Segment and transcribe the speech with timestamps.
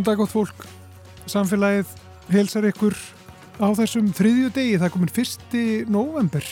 [0.00, 0.62] Góðan dag gott fólk,
[1.28, 1.90] samfélagið
[2.32, 2.94] helsar ykkur
[3.60, 6.46] á þessum þriðju degi, það komin fyrsti november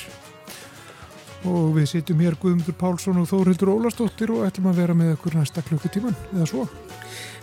[1.48, 5.38] og við sitjum hér Guðmundur Pálsson og Þórildur Ólastóttir og ætlum að vera með ykkur
[5.38, 6.66] næsta klukkutíman eða svo.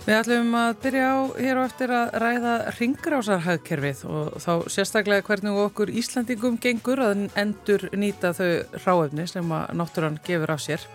[0.06, 5.62] Við ætlum að byrja á hér og eftir að ræða ringrásarhagkerfið og þá sérstaklega hvernig
[5.66, 8.52] okkur Íslandingum gengur að endur nýta þau
[8.86, 10.86] ráefni sem að náttúrann gefur af sér.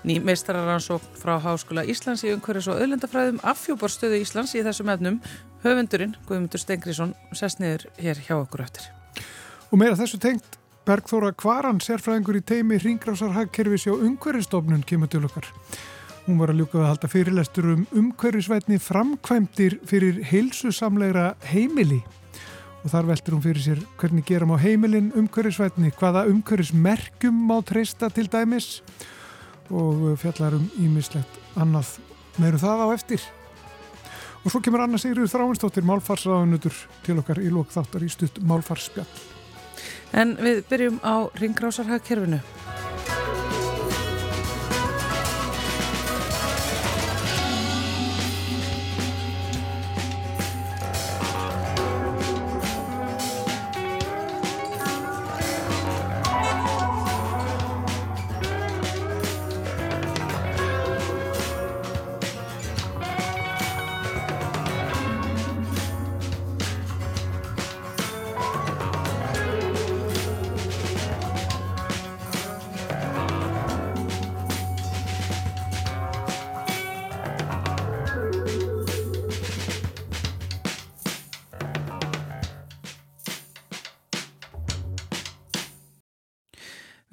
[0.00, 5.18] Ný meistararansókn frá Háskóla Íslands í umhverjus og öðlendafræðum affjóbarstöðu Íslands í þessum efnum.
[5.60, 8.86] Höfundurinn, Guðmundur Stengriðsson, sest niður hér hjá okkur eftir.
[9.68, 10.56] Og meira þessu tengt,
[10.88, 15.50] Bergþóra Kvaran, sérfræðingur í teimi ringrásarhagkerfis hjá umhverjastofnun kemur til okkar.
[16.24, 22.00] Hún var að ljúka að halda fyrirlestur um umhverjusvætni framkvæmdir fyrir heilsusamleira heimili
[22.80, 28.08] og þar veldur hún fyrir sér hvernig gerum á heimilin umhverjusvætni, hvaða umhverjusmerkjum má treysta
[28.08, 29.18] til dæmis og
[30.20, 31.96] fjallar um ímislegt annað.
[32.40, 33.26] Meirum það á eftir.
[34.40, 39.08] Og svo kemur Anna Sigriður Þráinstóttir málfarsraðunutur til okkar í lók þáttar í stutt málfarsspjall.
[40.16, 42.40] En við byrjum á ringrásarhagkerfinu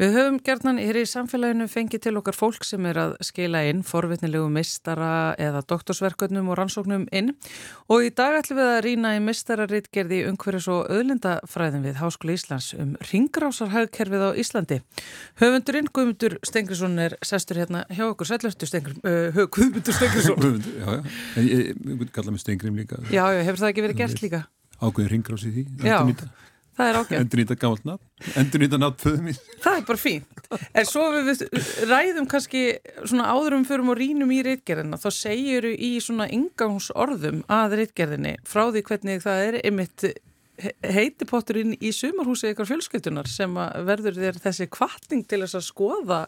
[0.07, 3.81] Við höfum gerðnan hér í samfélaginu fengið til okkar fólk sem er að skila inn
[3.83, 7.33] forvitnilegu mistara eða doktorsverkurnum og rannsóknum inn
[7.91, 12.69] og í dag ætlum við að rýna í mistararitgerði umhverjus og öðlindafræðin við Háskóli Íslands
[12.79, 14.79] um ringrásarhagkerfið á Íslandi.
[15.43, 18.31] Höfundurinn Guðmundur Stengrisson er sestur hérna hjá okkur.
[18.31, 19.03] Sælurstu Stengrisson?
[19.03, 20.39] Uh, Guðmundur Stengrisson?
[20.45, 21.43] Guðmundur, já, já.
[21.43, 23.03] Ég, ég kalla mig Stengrim líka.
[23.11, 24.45] Já, já, hefur það ekki verið gert líka?
[24.79, 25.71] Ákveðin ringrás í því.
[25.83, 25.99] Já.
[26.77, 27.17] Það er ágætt.
[27.17, 28.03] Endur nýta gammalt nafn,
[28.37, 29.39] endur nýta nafn föðu mín.
[29.63, 30.49] Það er bara fínt.
[30.77, 31.41] En svo við
[31.89, 32.61] ræðum kannski
[32.99, 38.67] svona áðurum fyrir og rínum í reitgerðina, þá segjur í svona ingangsorðum að reitgerðinni frá
[38.69, 40.05] því hvernig það er einmitt
[40.85, 46.21] heitipotturinn í sumarhúsi ykkar fjölskyldunar sem verður þér þessi kvartning til þess að skoða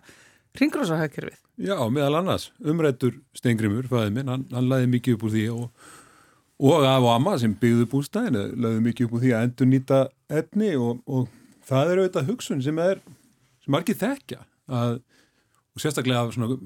[0.59, 1.37] ringrósahækkerfið.
[1.61, 2.49] Já, meðal annars.
[2.65, 5.89] Umrættur Stengrimur, fæðið minn, hann, hann laði mikið upp úr því og
[6.59, 9.99] og af og amma sem byggðu bústæðinu lögðu mikið upp úr því að endur nýta
[10.41, 11.29] efni og, og
[11.67, 12.99] það er auðvitað hugsun sem er,
[13.63, 14.99] sem margir þekkja að,
[15.75, 16.57] og sérstaklega af svona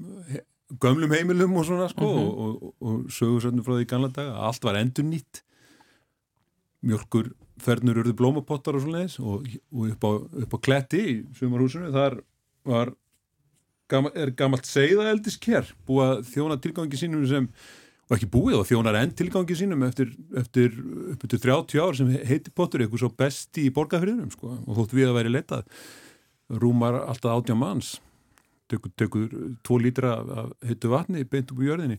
[0.82, 2.42] gömlum heimilum og svona sko mm -hmm.
[2.44, 5.42] og, og, og sögursöndum frá því ganla daga að allt var endur nýtt
[6.82, 10.10] mjölkur fernur urðu blómapottar og svona leis og upp á,
[10.42, 12.20] upp á kletti í sumarhúsinu þar
[12.64, 12.92] var
[14.14, 17.48] er gammalt segðaeldisker búið að þjóna tilgangi sínum sem
[18.04, 20.74] og ekki búið og þjónar enn tilgangi sínum eftir, eftir,
[21.14, 24.58] eftir 30 ár sem heiti Potter eitthvað svo besti í borgarfriðunum sko.
[24.60, 25.70] og þótt við að væri letað
[26.60, 27.94] rúmar alltaf átjá manns
[28.68, 29.32] tökur, tökur
[29.64, 31.98] tvo lítra af heitu vatni beint upp úr jörðinni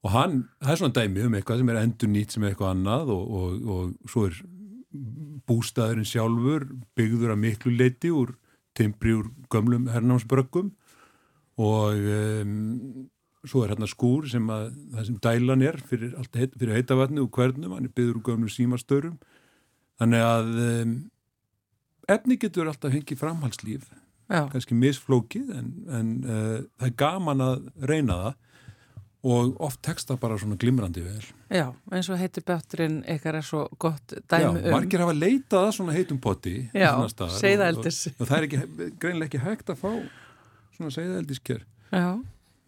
[0.00, 2.74] og hann, það er svona dæmi um eitthvað sem er endur nýtt sem er eitthvað
[2.76, 4.38] annað og, og, og svo er
[5.50, 6.66] bústæðurinn sjálfur
[6.98, 8.36] byggður að miklu leiti úr
[8.78, 10.70] timbri úr gömlum hernámsbrökkum
[11.60, 13.10] og um,
[13.48, 17.30] svo er hérna skúr sem að það sem dælan er fyrir, heit, fyrir heitavatni og
[17.34, 19.16] hvernum, hann er byggður úr gömlu símastörum.
[20.00, 20.94] Þannig að um,
[22.10, 23.88] efni getur alltaf hengið framhalslíf
[24.30, 24.44] Já.
[24.52, 28.38] kannski misflókið en, en uh, það er gaman að reyna það
[29.30, 31.24] og oft teksta bara svona glimrandi vel.
[31.52, 35.66] Já, eins og heitir bötturinn eitthvað er svo gott dæmi um Já, margir hafa leitað
[35.66, 36.94] að svona heitum potti Já,
[37.36, 39.90] segðaeldis og, og, og það er ekki, greinlega ekki hægt að fá
[40.78, 42.06] svona segðaeldisker Já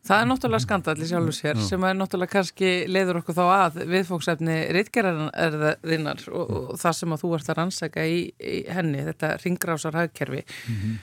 [0.02, 1.62] Það er náttúrulega skandalli sjálfur sér Já.
[1.68, 7.22] sem er náttúrulega kannski leiður okkur þá að viðfóksefni rittgerðarinnar og, og það sem að
[7.22, 10.42] þú ert að rannsæka í, í henni, þetta ringrásarhagkerfi.
[10.42, 10.98] Mm -hmm.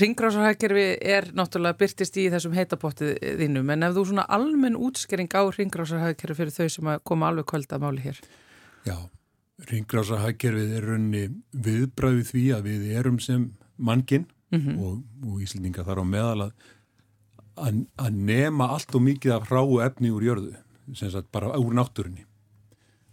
[0.00, 5.42] Ringrásarhagkerfi er náttúrulega byrtist í þessum heitapottið þínum en ef þú svona almenn útskering á
[5.52, 8.18] ringrásarhagkerfi fyrir þau sem að koma alveg kvöld að máli hér?
[8.88, 8.96] Já,
[9.68, 14.78] ringrásarhagkerfið er raunni viðbræðið því að við erum sem mannkinn mm -hmm.
[14.80, 16.52] og, og Íslandinga þar á meðal
[17.56, 20.52] að að, nema allt og mikið af hráu efni úr jörðu,
[20.96, 22.26] sem sagt bara úr náttúrunni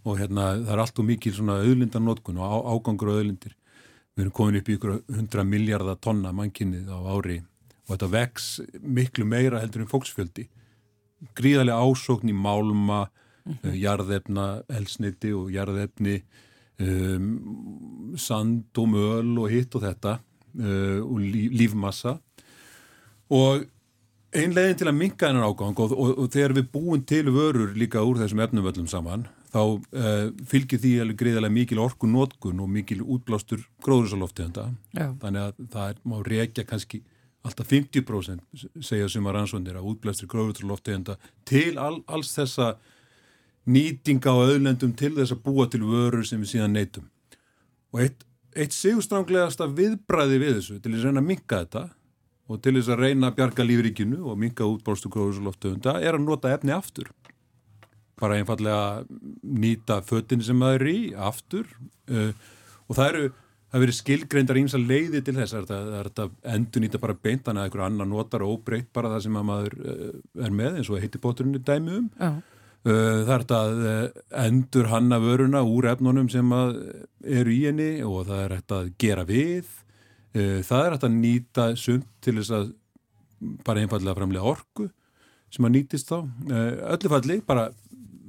[0.07, 3.55] og hérna það er allt og mikið svona auðlindarnótkun og á, ágangur og auðlindir.
[4.15, 7.39] Við erum komin upp í ykkur 100 miljardar tonna mannkinnið á ári
[7.85, 8.49] og þetta vex
[8.79, 10.47] miklu meira heldur en fólksfjöldi.
[11.35, 13.09] Gríðarlega ásókn í málma,
[13.45, 13.73] mm.
[13.75, 16.21] jarðefna, elsniti og jarðefni
[16.79, 22.17] um, sand og möl og hitt og þetta uh, og líf, lífmassa
[23.29, 23.67] og
[24.35, 28.03] einlegin til að minka hennar ágang og, og, og þegar við búum til vörur líka
[28.05, 33.01] úr þessum efnumöllum saman þá uh, fylgir því alveg greiðilega mikil orku nótkun og mikil
[33.01, 37.01] útblástur gróðursaloftegunda þannig að það er, má reykja kannski
[37.47, 41.17] alltaf 50% segja sem að rannsvöndir að útblástur gróðursaloftegunda
[41.49, 42.75] til all, alls þessa
[43.69, 47.07] nýtinga á öðlendum til þess að búa til vörur sem við síðan neytum.
[47.93, 48.25] Og eitt,
[48.57, 51.83] eitt sigurstránglegasta viðbræði við þessu til að reyna að minka þetta
[52.49, 56.53] og til þess að reyna að bjarga lífrikinu og minka útbórstu gróðursloftöfunda er að nota
[56.55, 57.11] efni aftur.
[58.19, 59.05] Bara einfallega
[59.45, 61.69] nýta föttin sem það eru í aftur
[62.11, 62.33] uh,
[62.89, 63.29] og það eru
[63.69, 67.69] það verið skilgreindar ímsa leiði til þess það er þetta endur nýta bara beintan eða
[67.69, 71.03] einhver annar notar og breytt bara það sem að maður uh, er með eins og
[71.03, 72.15] heitir bóturinu dæmi um.
[72.19, 72.31] Já
[72.87, 78.29] Uh, það er þetta að endur hanna vöruna úr efnunum sem eru í henni og
[78.29, 79.73] það er þetta að gera við
[80.33, 82.71] það er þetta að nýta sumt til þess að
[83.65, 84.89] bara einfallega framlega orku
[85.49, 86.17] sem að nýtist þá.
[86.93, 87.69] Öllu falli, bara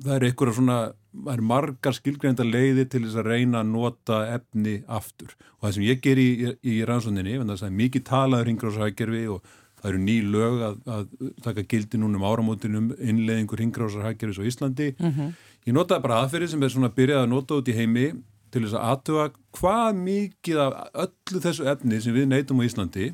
[0.01, 0.79] það er einhverja svona,
[1.13, 5.35] það er margar skilgreinda leiði til þess að reyna að nota efni aftur.
[5.59, 9.23] Og það sem ég ger í, í, rannsóndinni, það er mikið talaður yngur á sækjörfi
[9.35, 14.49] og það eru ný lög að, að taka gildi núna um áramótinum innleðingur hingrásarhækjaris á
[14.49, 14.91] Íslandi.
[14.99, 15.31] Mm -hmm.
[15.67, 18.07] ég notaði bara aðferði sem er svona byrjað að nota út í heimi
[18.51, 19.27] til þess að aðtöfa
[19.59, 23.11] hvað mikið af öllu þessu efni sem við neytum á Íslandi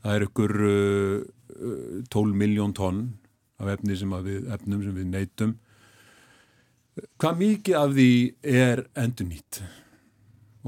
[0.00, 3.02] það er ykkur uh, 12 miljón tonn
[3.60, 5.54] af efni sem við, efnum sem við neytum.
[7.20, 8.10] Hvað mikið af því
[8.56, 9.60] er endur nýtt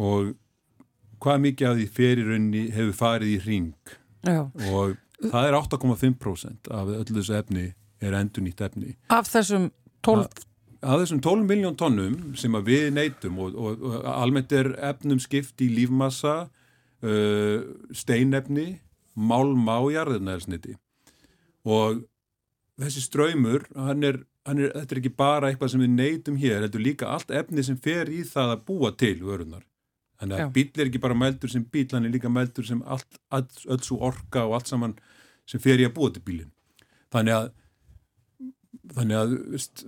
[0.00, 0.32] og
[1.22, 3.94] hvað mikið af því ferirunni hefur farið í ring
[4.26, 4.44] Já.
[4.72, 7.66] og það er 8,5% af öllu þessu efni
[8.02, 8.96] er endur nýtt efni.
[9.12, 9.70] Af þessum
[10.06, 10.46] 12
[10.82, 15.62] af þessum 12 miljón tónnum sem við neytum og, og, og almennt er efnum skipt
[15.62, 17.58] í lífmassa uh,
[17.94, 18.66] steinefni
[19.14, 20.76] málma og jarðirnaðarsniti
[21.68, 22.02] og
[22.80, 26.64] þessi ströymur hann er, hann er, þetta er ekki bara eitthvað sem við neytum hér,
[26.64, 29.66] þetta er líka allt efni sem fer í það að búa til vörunar
[30.22, 33.18] Þannig að bíl er ekki bara mældur sem bíl, hann er líka mældur sem allt,
[33.34, 34.92] allt, öll svo orka og allt saman
[35.50, 36.52] sem fer í að búa til bílinn.
[37.10, 37.48] Þannig að
[38.96, 39.82] þannig að, veist,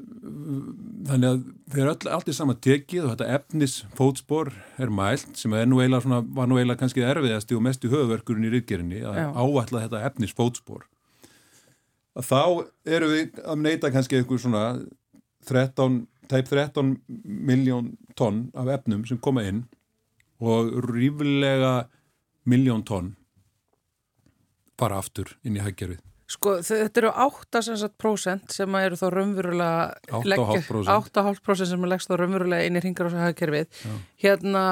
[1.09, 1.43] þannig að
[1.75, 5.81] þeir öll, allt er sama tekið og þetta efnis fótspor er mælt sem er nú
[5.83, 9.27] eiginlega svona, var nú eiginlega kannski erfiðasti og mest í höfverkurinn í ryggerinni að Já.
[9.35, 10.87] áætla þetta efnis fótspor.
[12.15, 12.43] Að þá
[12.97, 14.65] eru við að neyta kannski einhver svona
[15.51, 16.01] 13,
[16.31, 19.65] tæp 13 miljón tonn af efnum sem koma inn
[20.41, 21.91] og ríflega
[22.49, 23.15] miljón tonn
[24.81, 26.01] bara aftur inn í hæggerfið.
[26.31, 32.81] Sko þetta eru 8% sem eru þá raunverulega 8,5% sem er leggst þá raunverulega inn
[32.81, 33.85] í ringar og hæggerfið.
[34.25, 34.65] Hérna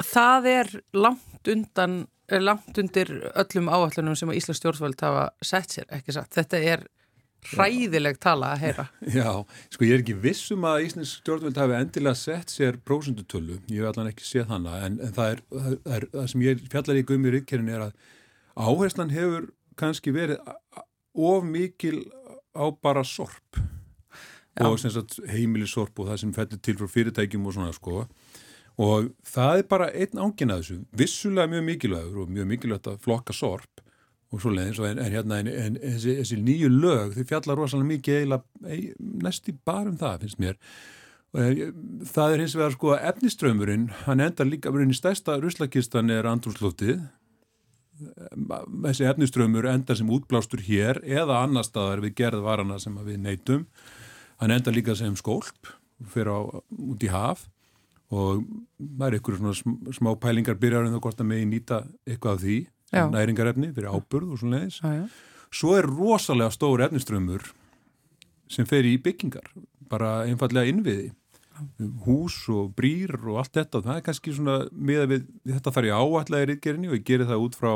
[0.00, 2.04] það er langt undan
[2.40, 6.32] langt undir öllum áallunum sem Íslands stjórnvöld hafa sett sér, ekki satt.
[6.32, 6.86] Þetta er
[7.52, 8.86] hræðileg tala að heyra.
[9.18, 9.28] Já,
[9.74, 13.90] sko ég er ekki vissum að Íslands stjórnvöld hafi endilega sett sér prósundutölu, ég hef
[13.92, 17.04] allan ekki séð hana, en, en það, er, það er það sem ég fjallar í
[17.10, 17.94] gummi ríkkerinn er að
[18.54, 20.40] áherslan hefur kannski verið
[21.14, 22.04] of mikil
[22.54, 23.58] á bara sorp
[24.54, 24.66] Já.
[24.66, 24.78] og
[25.30, 28.04] heimilisorp og það sem fellur til frá fyrirtækjum og svona sko.
[28.78, 33.00] Og það er bara einn ángin að þessu, vissulega mjög mikilvægur og mjög mikilvægt að
[33.02, 33.82] flokka sorp
[34.34, 37.90] og svo leiðins en, en hérna en, en þessi, þessi nýju lög þau fjallar rosalega
[37.92, 38.78] mikið eiginlega
[39.26, 40.58] næsti bara um það finnst mér.
[41.34, 47.02] Það er hins vegar sko efniströymurinn, hann endar líka í stærsta ruslakistan er andrúslóftið
[48.84, 53.66] þessi efniströymur endar sem útblástur hér eða annar staðar við gerð varana sem við neytum
[54.42, 55.70] hann endar líka sem skólp
[56.10, 57.46] fyrir á, út í haf
[58.14, 58.44] og
[58.78, 62.42] það er ykkur svona smá pælingar byrjar en þá hvort að megi nýta eitthvað af
[62.42, 62.58] því
[62.94, 63.04] já.
[63.10, 64.80] næringarefni fyrir áburð og svona leiðis.
[65.54, 67.46] Svo er rosalega stór efniströmmur
[68.50, 69.46] sem fer í byggingar,
[69.90, 71.12] bara einfallega innviði.
[72.04, 75.90] Hús og brýr og allt þetta og það er kannski svona miða við þetta þarf
[75.90, 77.72] ég áallega í rítkerinni og ég gerir það út frá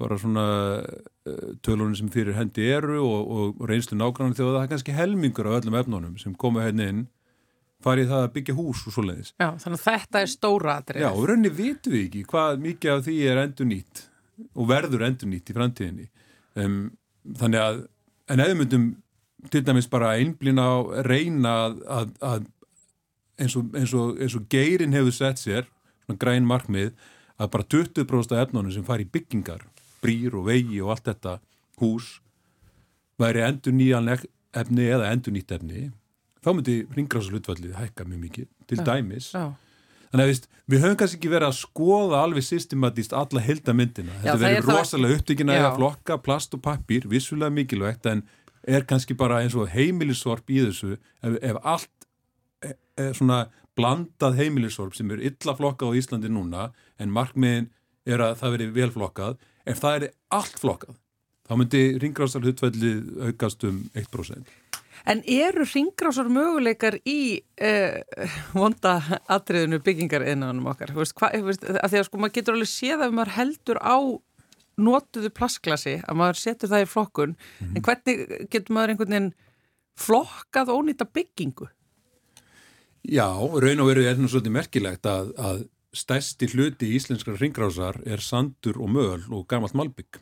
[0.00, 0.44] bara svona
[0.80, 5.48] uh, tölunum sem fyrir hendi eru og, og reynslu nákvæmlega þegar það er kannski helmingur
[5.48, 7.06] af öllum efnunum sem koma hérna inn
[7.84, 9.32] farið það að byggja hús og svo leiðis.
[9.40, 11.04] Já, þannig að þetta er stóra aðrið.
[11.04, 14.02] Já, rauninni vitum við ekki hvað mikið af því er endur nýtt
[14.50, 16.08] og verður endur nýtt í framtíðinni.
[16.60, 16.80] Um,
[17.40, 17.80] þannig að,
[18.32, 18.86] en eða myndum
[19.52, 22.48] til dæmis bara einblina á reyna að, að, að
[23.40, 25.68] eins, og, eins, og, eins og geirin hefur sett sér,
[26.04, 26.92] svona græn markmið,
[27.40, 29.64] að bara 20% af efnunum sem fari í byggingar,
[30.04, 31.38] brýr og vegi og allt þetta
[31.80, 32.18] hús,
[33.20, 35.88] væri endur nýjan efni eða endur nýtt efni
[36.44, 38.84] þá myndi ringráðslutfallið hækka mjög mikið til Já.
[38.88, 39.30] dæmis.
[39.34, 39.50] Já.
[40.10, 44.16] Þannig að veist, við höfum kannski ekki verið að skoða alveg systematíst alla heldamyndina.
[44.24, 48.22] Þetta er verður það- rosalega upptökin að flokka, plast og pappír, vissulega mikilvægt en
[48.66, 51.88] er kannski bara eins og heimilissorp í þessu ef, ef allt
[53.16, 53.44] svona
[53.78, 57.70] blandað heimilissorp sem er illa flokkað á Íslandi núna en markmiðin
[58.08, 59.38] er að það veri vel flokkað
[59.68, 60.98] ef það er allt flokkað
[61.50, 64.50] þá myndi ringráðsarhutfællið aukast um 1%.
[65.08, 68.98] En eru ringrásar möguleikar í uh, vonda
[69.32, 70.92] atriðinu byggingar innanum okkar?
[70.94, 73.96] Veist, hva, veist, að því að sko maður getur alveg séð að maður heldur á
[74.80, 77.32] notuðu plastglasi, að maður setur það í flokkun,
[77.66, 79.32] en hvernig getur maður einhvern veginn
[80.00, 81.68] flokkað ónýta byggingu?
[83.08, 85.62] Já, raun og veru er nú svolítið merkilegt að, að
[85.96, 90.20] stærsti hluti íslenskar ringrásar er sandur og möl og gamalt malbygg.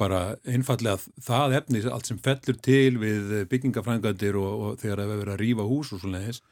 [0.00, 5.34] Bara einfallega það efni, allt sem fellur til við byggingafrængandir og, og þegar það verið
[5.34, 6.44] að rýfa hús og svona þess,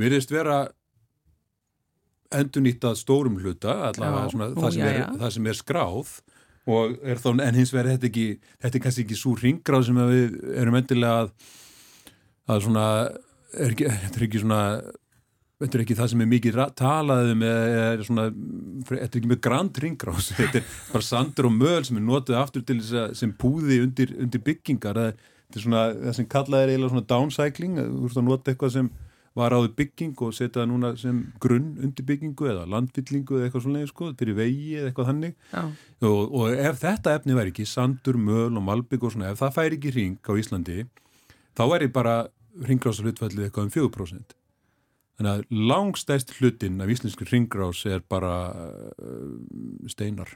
[0.00, 0.60] virðist vera
[2.32, 5.08] endurnýttað stórum hluta, allavega svona, nú, það, sem já, er, já.
[5.20, 6.14] það sem er skráð
[6.72, 8.26] og er þá, en hins vegar þetta ekki,
[8.62, 11.52] þetta er kannski ekki svo ringráð sem við erum endilega að,
[12.54, 12.86] að svona,
[13.58, 14.60] er ekki, þetta er ekki svona,
[15.62, 18.24] þetta er ekki það sem er mikið ra- talað um eða er svona,
[18.88, 22.40] þetta er ekki með grand ringrás, þetta er bara sandur og möl sem er notið
[22.40, 26.66] aftur til þess að sem púði undir, undir byggingar, þetta er svona, það sem kallað
[26.66, 28.92] er eiginlega svona downcycling, þú veist að nota eitthvað sem
[29.32, 33.62] var áður bygging og setja það núna sem grunn undir byggingu eða landfyllingu eða eitthvað
[33.64, 35.32] svona sko, fyrir vegi eða eitthvað þannig.
[35.54, 35.62] Já.
[36.04, 39.54] og, og ef þetta efni væri ekki sandur, möl og malbygg og svona, ef það
[39.56, 40.76] færi ekki ring á Íslandi,
[41.56, 42.16] þá væri bara
[42.68, 44.38] ringrásalutfallið eitthvað um 4%.
[45.18, 49.36] Þannig að langstæst hlutin af íslenski ringrás er bara uh,
[49.90, 50.32] steinar.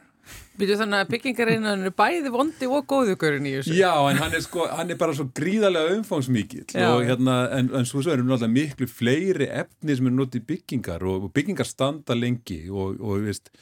[0.58, 3.76] Býtu þannig að byggingar innanum er bæði vondi og góðugurinn í þessu?
[3.78, 7.68] Já, en hann er, sko, hann er bara svo gríðarlega umfángsmíkill Já, og hérna, en,
[7.76, 12.16] en svo, erum náttúrulega miklu fleiri efni sem er notið byggingar og, og byggingar standa
[12.18, 13.52] lengi og, og, veist,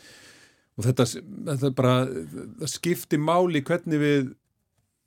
[0.78, 1.08] og þetta,
[1.50, 1.98] þetta bara,
[2.62, 4.32] það skiptir máli hvernig við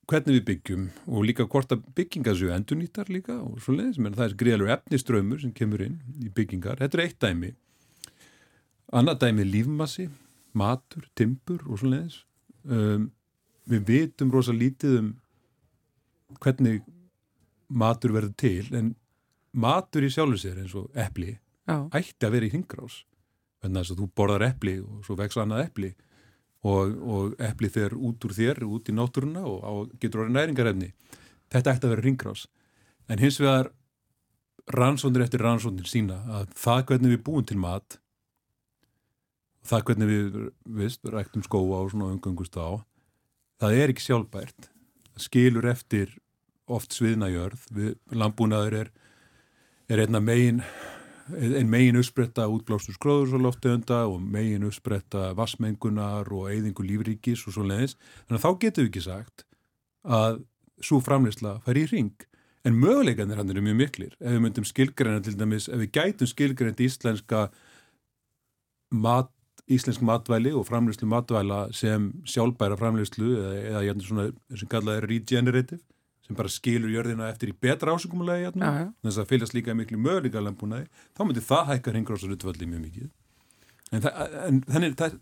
[0.07, 4.15] hvernig við byggjum og líka hvort að byggingar séu endurnýtar líka og svo leiðis, menn
[4.15, 7.51] það er gríðalegu efniströmmur sem kemur inn í byggingar, þetta er eitt dæmi.
[8.95, 10.07] Annað dæmi er lífmassi
[10.57, 12.21] matur, timbur og svo leiðis
[12.63, 13.09] um,
[13.67, 15.11] við vitum rosa lítið um
[16.39, 16.81] hvernig
[17.67, 18.95] matur verður til en
[19.51, 21.35] matur í sjálfur sér eins og epli
[21.67, 21.83] Já.
[21.91, 23.01] ætti að vera í hringrás.
[23.63, 25.93] Þannig að þú borðar epli og svo vex annað epli
[26.65, 29.71] og, og epli fer út úr þér, út í náttúruna og á,
[30.01, 30.91] getur orðið næringarefni.
[31.53, 32.47] Þetta ætti að vera hringrás.
[33.07, 33.71] En hins vegar
[34.73, 37.99] rannsóndir eftir rannsóndir sína að það hvernig við búum til mat
[39.67, 40.35] það hvernig við
[40.79, 42.83] viðst, ræktum skóa og svona umgöngust á
[43.61, 44.69] það er ekki sjálfbært.
[45.13, 46.13] Það skilur eftir
[46.67, 47.65] oft sviðna jörð.
[47.73, 48.91] Við, landbúnaður er,
[49.89, 50.61] er einna megin
[51.35, 57.55] ein megin uppspretta útblástur skróður svo loftegunda og megin uppspretta vassmengunar og eyðingu lífríkis og
[57.55, 59.45] svo leiðis þannig að þá getum við ekki sagt
[60.07, 60.41] að
[60.83, 62.27] svo framleysla fær í ring
[62.67, 64.13] en möguleikanir hann eru mjög miklir.
[64.19, 67.47] Ef við myndum skilgreina til dæmis ef við gætum skilgreina íslenska
[68.91, 69.31] mat
[69.67, 75.83] íslensk matvæli og framleyslu matvæla sem sjálfbæra framleyslu eða, eða svona sem kallað er regenerative
[76.27, 78.91] sem bara skilur jörðina eftir í betra ásökumulegi já.
[79.07, 83.07] þess að fylgjast líka miklu möguleika landbúnaði, þá myndi það hækka hringrásarutvalli mjög mikið
[83.95, 84.17] en, það,
[84.47, 85.19] en þannig, það,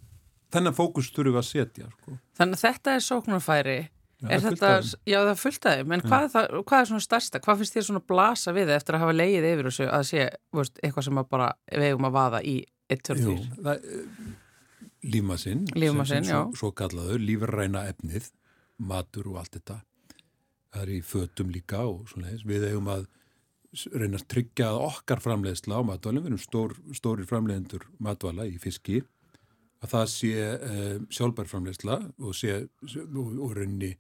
[0.55, 2.15] þennan fókus þurfum við að setja sko.
[2.39, 3.77] Þannig að þetta er sóknarfæri.
[4.15, 5.41] Já, er það þetta, já það af
[5.75, 7.39] þeim, en hvað það, hvað er svona stærsta?
[7.43, 10.23] Hvað finnst þér svona blasa við eftir að hafa leið yfir þessu að sé
[10.55, 12.55] veist, eitthvað sem að bara við eigum að vaða í
[12.95, 13.59] 1, 2, Jú, 3?
[13.67, 13.89] það,
[15.15, 16.39] lífmassinn Lífmassinn, sem- sem já.
[16.39, 18.31] svo, svo kallaður, lífræna efnið
[18.79, 19.77] matur og allt þetta
[20.75, 23.05] það er í fötum líka og svona þess við eigum að
[23.95, 28.55] reyna að tryggja að okkar framleiðsla á matvælum við erum stór, stórir framleiðendur matvæla í
[28.61, 29.01] fiski
[29.83, 33.91] að það sé uh, sjálfbær framleiðsla og sé og, og rauninni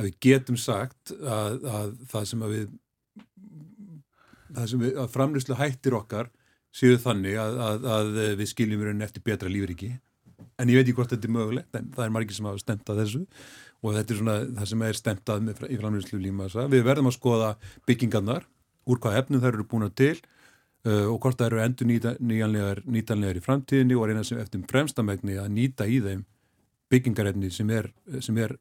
[0.00, 2.68] að við getum sagt að, að það sem að við
[4.70, 6.30] sem við, að framleiðslu hættir okkar
[6.74, 9.90] séu þannig að, að, að við skiljum rauninni eftir betra lífriki
[10.60, 12.92] en ég veit ekki hvort þetta er mögulegt en það er margir sem hafa stemt
[12.92, 13.24] að þessu
[13.80, 16.66] og þetta er svona það sem er stemt að með, í framleiðslu lífmassa.
[16.72, 17.50] Við verðum að skoða
[17.88, 18.46] byggingarnar,
[18.90, 20.16] úr hvað efnum þær eru búin til
[20.86, 25.38] uh, og hvort það eru endur nýjanlegar, nýtanlegar í framtíðinni og reyna sem eftir fremstamegni
[25.40, 26.26] að nýta í þeim
[26.90, 28.56] byggingarefni sem er, sem er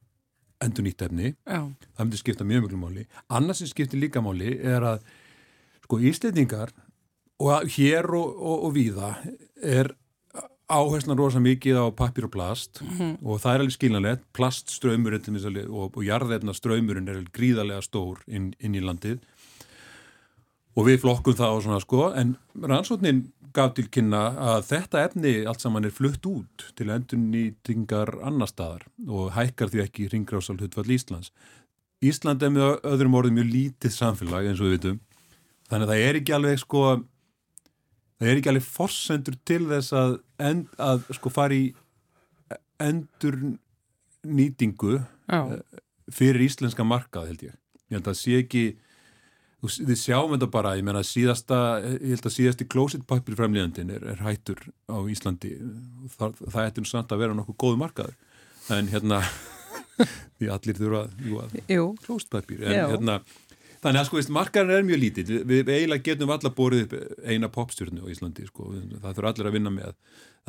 [0.63, 1.33] endur nýtt efni.
[1.47, 1.63] Já,
[1.95, 3.07] það myndi skipta mjög mjög máli.
[3.31, 5.07] Annars sem skiptir líka máli er að
[5.83, 6.73] sko íslendingar
[7.39, 9.13] og að hér og, og, og víða
[9.63, 9.93] er
[10.69, 12.83] áherslan rosa mikið á pappir og plast
[13.25, 14.23] og það er alveg skiljanlegt.
[14.37, 19.19] Plastströymurinn til að og, og jarðefna ströymurinn er gríðarlega stór inn, inn í landið.
[20.77, 24.21] Og við flokkum það og svona sko en rannsóknin gaf til kynna
[24.53, 29.83] að þetta efni allt saman er flutt út til endurnýtingar annar staðar og hækkar því
[29.87, 31.31] ekki ringrásal hlutfall Íslands.
[31.99, 34.99] Ísland er með öðrum orðum mjög lítið samfélag eins og við vitum.
[35.69, 36.83] Þannig að það er ekki alveg sko
[38.19, 40.17] það er ekki alveg forsendur til þess að,
[40.49, 41.69] end, að sko fara í
[42.79, 44.99] endurnýtingu
[46.13, 47.57] fyrir íslenska markað held ég.
[47.89, 48.63] Ég held að sé ekki
[49.59, 54.21] við sjáum þetta bara, ég menna síðasta ég held að síðasti klósitpapir framlýðandin er, er
[54.23, 55.51] hættur á Íslandi.
[56.15, 58.15] Það, það ættir nú samt að vera nokkuð góð markaður,
[58.75, 59.19] en hérna
[60.39, 61.11] því allir þurfa að
[62.05, 62.85] klósitpapir, en Já.
[62.93, 63.15] hérna
[63.83, 68.03] þannig að sko, markaðin er mjög lítið við, eiginlega getum allar borðið upp eina popstjórnu
[68.03, 69.95] á Íslandi, sko, það þurfa allir að vinna með.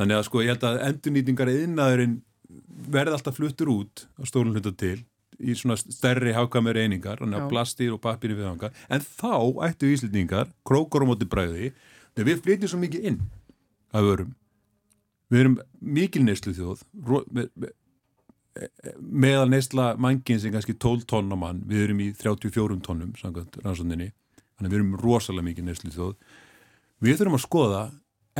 [0.01, 2.19] Þannig að sko, ég held að endurnýtingar eðinaðurinn
[2.91, 4.99] verði alltaf fluttur út á stólun hluta til
[5.41, 9.89] í svona stærri hákamir einingar, þannig að plastir og pappir við hanga, en þá ættu
[9.89, 11.71] íslendingar, krókor á móti bræði
[12.13, 13.23] þegar við flytjum svo mikið inn
[13.97, 14.35] af örum
[15.31, 16.83] við erum mikil neyslu þjóð
[19.01, 21.65] meðal neysla mangin sem kannski 12 tónn á mann.
[21.69, 24.13] Við erum í 34 tónnum samkvæmt rannsóndinni,
[24.57, 26.17] þannig að við erum rosalega mikil neyslu þjóð
[27.01, 27.85] við þurfum að skoða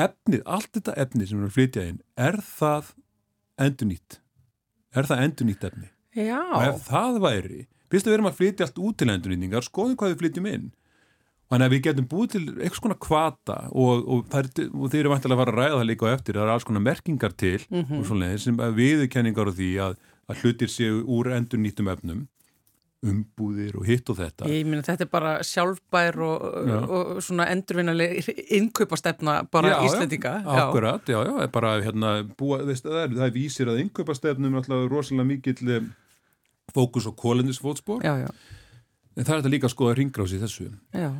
[0.01, 2.91] efnið, allt þetta efnið sem við erum að flytja inn, er það
[3.61, 4.21] endur nýtt
[4.97, 5.89] er það endur nýtt efni?
[6.17, 6.41] Já.
[6.43, 10.15] og ef það væri, fyrstu við erum að flytja allt út til endurnýtingar, skoðum hvað
[10.15, 10.69] við flytjum inn.
[11.51, 15.11] Þannig að við getum búið til eitthvað svona kvata og, og, er, og þeir eru
[15.11, 16.37] vantilega að fara að ræða það líka á eftir.
[16.39, 18.05] Það er alls konar merkingar til mm -hmm.
[18.07, 19.97] svona, sem viðkenningar á því að,
[20.31, 22.29] að hlutir séu úr endurnýtum efnum
[23.01, 24.49] umbúðir og hitt og þetta.
[24.51, 26.43] Ég minna þetta er bara sjálfbær og,
[26.83, 30.35] og svona endurvinnaleg innkaupastefna bara já, Íslendinga.
[30.45, 34.63] Já, Akkurat, já, já, bara hérna búa, veist, það, er, það vísir að innkaupastefnum er
[34.63, 35.91] alltaf rosalega mikill eh,
[36.77, 40.71] fókus og kólendisfótspor en það er þetta líka að skoða ringrási í þessu.
[40.93, 41.11] Já.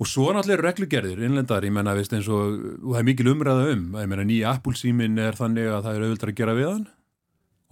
[0.00, 3.72] Og svo náttúrulega reglugerðir, innlendar, ég menna, veist eins og, og það er mikil umræða
[3.72, 6.86] um, ég menna, nýja Apple-símin er þannig að það er auðvitað að gera við hann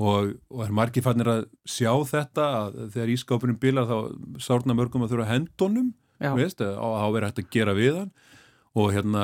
[0.00, 3.96] og, og er margir fannir að sjá þetta að þegar ískápunum bilar þá
[4.40, 8.12] sárna mörgum að þurfa hendunum veist, og þá verður hægt að gera við hann.
[8.78, 9.22] Og hérna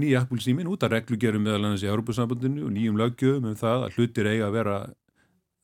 [0.00, 3.98] nýja appulsímin út að reglugerum meðal annars í Europasambandinu og nýjum lögjöfum um það að
[3.98, 4.76] hlutir eiga að vera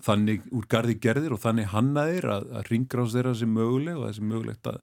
[0.02, 4.16] þannig úr gardi gerðir og þannig hannaðir að, að ringrás þeirra sem möguleg og það
[4.18, 4.78] sem mögulegt að,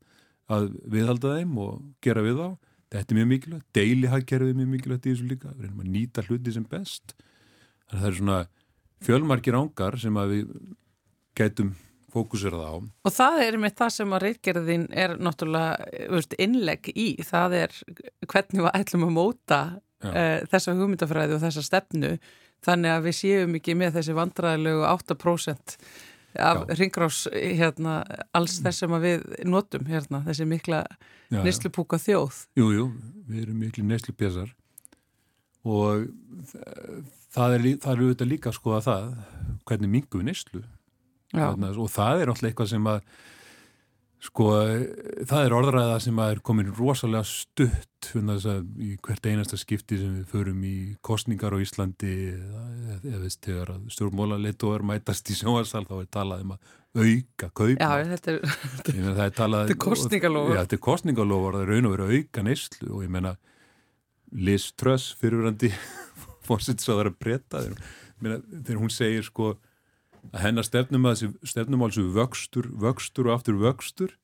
[0.49, 2.47] að viðhalda þeim og gera við þá.
[2.89, 6.25] Þetta er mjög mikilvægt, deilihagkerfið er mjög mikilvægt í þessu líka, við reynum að nýta
[6.25, 7.13] hluti sem best.
[7.85, 8.39] Þannig að það er svona
[9.05, 10.49] fjölmarkir ángar sem að við
[11.37, 11.71] gætum
[12.09, 12.75] fókusirða á.
[13.05, 17.79] Og það er með það sem að reyrgerðin er náttúrulega veist, innlegg í, það er
[18.25, 22.13] hvernig við ætlum að móta uh, þessa hugmyndafræði og þessa stefnu.
[22.65, 25.77] Þannig að við séum ekki með þessi vandræðilegu 8%
[26.39, 28.01] af ringrás hérna,
[28.37, 30.83] alls þess sem við notum hérna, þessi mikla
[31.33, 32.43] neslupúka þjóð.
[32.59, 32.89] Jújú, jú,
[33.29, 34.51] við erum miklu neslupjæsar
[35.67, 36.05] og
[37.33, 39.09] það er, það er auðvitað líka að það
[39.69, 40.63] hvernig mingum við nýstlu
[41.35, 43.03] og það er alltaf eitthvað sem að
[44.19, 44.49] sko
[45.29, 50.33] það er orðræða sem að er komin rosalega stutt í hvert einasta skipti sem við
[50.33, 52.63] förum í kostningar á Íslandi eða,
[53.21, 58.09] veist, þegar stjórnmóla litur mætast í sjóarsal þá er talað um að auka kaupa Já,
[58.11, 58.41] þetta er,
[58.97, 63.05] er, talað, er kostningalofur þetta er kostningalofur það er raun og verið auka nýstlu og
[63.05, 63.35] ég menna
[64.31, 65.71] Liz Truss fyrirverandi
[66.47, 67.63] fórsitsáðar að breyta
[68.19, 69.55] þegar hún segir sko
[70.33, 74.15] að hennar stefnum að þessi stefnum alls vöxtur, vöxtur og aftur vöxtur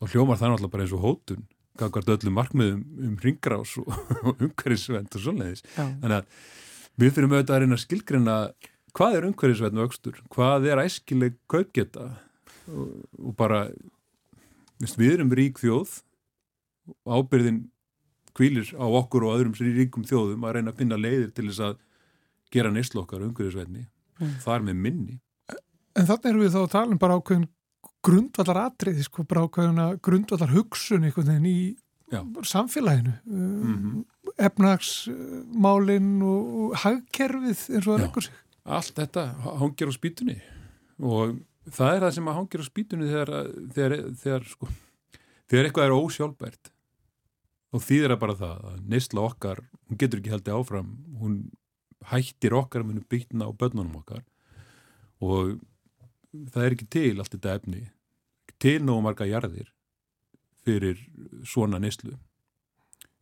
[0.00, 1.46] og hljómar það náttúrulega bara eins og hótun
[1.80, 3.88] gangvart öllu markmiðum um ringrás og,
[4.26, 5.64] og umhverfisvend og svoleiðis.
[5.76, 6.36] Þannig að
[7.00, 8.36] við fyrir auðvitað að reyna að skilgrina
[8.96, 12.10] hvað er umhverfisvend vöxtur, hvað er æskileg kaupgeta
[12.70, 13.66] og, og bara
[14.80, 16.00] við erum rík þjóð
[17.04, 17.64] og ábyrðin
[18.36, 21.48] kvílir á okkur og öðrum sér í ríkum þjóðum að reyna að finna leiðir til
[21.48, 21.78] þess að
[22.50, 23.86] gera neyslokkar umhverjusveitni
[24.20, 24.36] mm.
[24.44, 25.16] þar með minni.
[25.98, 27.48] En þannig erum við þá að tala um bara ákveðin
[28.04, 31.60] grundvallar atriði, sko, bara ákveðina grundvallar hugsun einhvern veginn í
[32.10, 32.24] Já.
[32.42, 34.04] samfélaginu mm -hmm.
[34.36, 38.34] efnagsmálinn og hagkerfið eins og það leggur sig.
[38.64, 39.26] Allt þetta
[39.60, 40.40] hangir á spýtunni
[40.98, 41.38] og
[41.70, 43.30] það er það sem hangir á spýtunni þegar,
[43.74, 44.68] þegar, þegar, sko,
[45.46, 46.72] þegar eitthvað er ósjálfbært
[47.70, 51.36] og þýðir að bara það að neysla okkar, hún getur ekki haldið áfram, hún
[52.10, 54.24] hættir okkar að munu bytna á börnunum okkar
[55.20, 55.58] og
[56.54, 57.82] það er ekki til allt þetta efni,
[58.60, 59.70] til nógu marga jarðir
[60.64, 60.98] fyrir
[61.48, 62.16] svona neyslu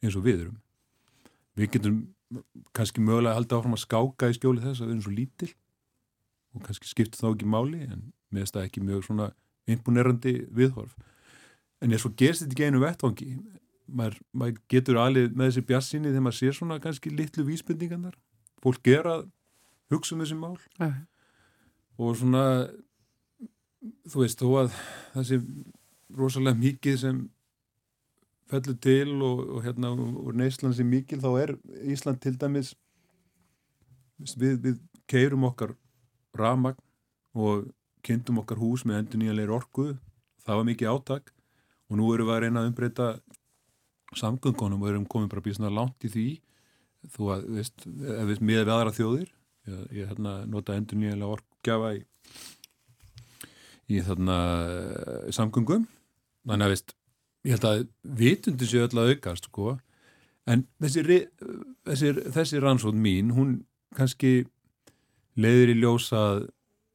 [0.02, 0.58] eins og við erum.
[1.58, 2.00] Við getum
[2.76, 5.50] kannski mögulega að halda áfram að skáka í skjóli þess að við erum svo lítil
[6.54, 9.30] og kannski skiptir þá ekki máli en meðst það ekki mjög svona
[9.68, 10.94] imponerandi viðhorf.
[11.82, 13.30] En eins og gerst þetta ekki einu vettvangi
[13.88, 18.18] maður, maður getur alveg með þessi bjassinni þegar maður sér svona kannski litlu vísbendingarnar.
[18.62, 19.22] Fólk gera
[19.92, 20.56] hugsa um þessi mál.
[20.80, 20.88] Æ.
[21.98, 22.44] og svona
[24.08, 25.40] þú veist, þó að sé
[26.14, 27.22] rosalega mikið sem
[28.48, 32.72] fellur til og, og hérna úr Neysland sem mikil þá er Ísland til dæmis
[34.18, 34.78] við, við
[35.10, 35.74] keirum okkar
[36.38, 36.80] rafmagn
[37.38, 37.68] og
[38.06, 39.90] kynntum okkar hús með endur nýjanleir orku.
[40.46, 41.32] Það var mikið átak
[41.88, 43.08] og nú erum við að reyna að umbreyta
[44.16, 46.28] samgöngunum og erum komið bara býja svona langt í því.
[47.14, 51.36] Þú að, veist, ef við miða við aðra þjóðir ég, ég hérna, nota endur nýjanlega
[51.36, 52.00] orkgjafa í,
[53.94, 55.86] í þarna eh, samgöngum.
[56.48, 56.94] Þannig að veist,
[57.46, 57.84] ég held að
[58.18, 59.76] vitundi séu öll að aukast sko.
[60.48, 61.20] En þessi,
[61.86, 63.58] þessi, þessi rannsóð mín, hún
[63.96, 64.46] kannski
[65.38, 66.46] leiðir í ljósa að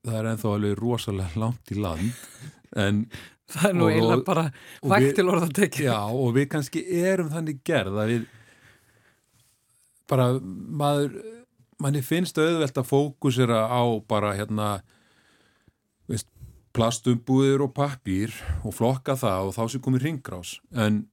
[0.03, 2.25] það er enþá alveg rosalega langt í land
[2.79, 3.05] en
[3.53, 4.43] Það er nú eiginlega bara
[4.89, 5.83] vægt til orða að tekja.
[5.91, 8.23] Já, og við kannski erum þannig gerð að við
[10.09, 11.17] bara maður
[11.83, 14.69] manni finnst auðvelt að fókusera á bara hérna
[16.09, 16.29] veist,
[16.73, 21.03] plastumbúðir og pappír og flokka það og þá sem komir ringgrás en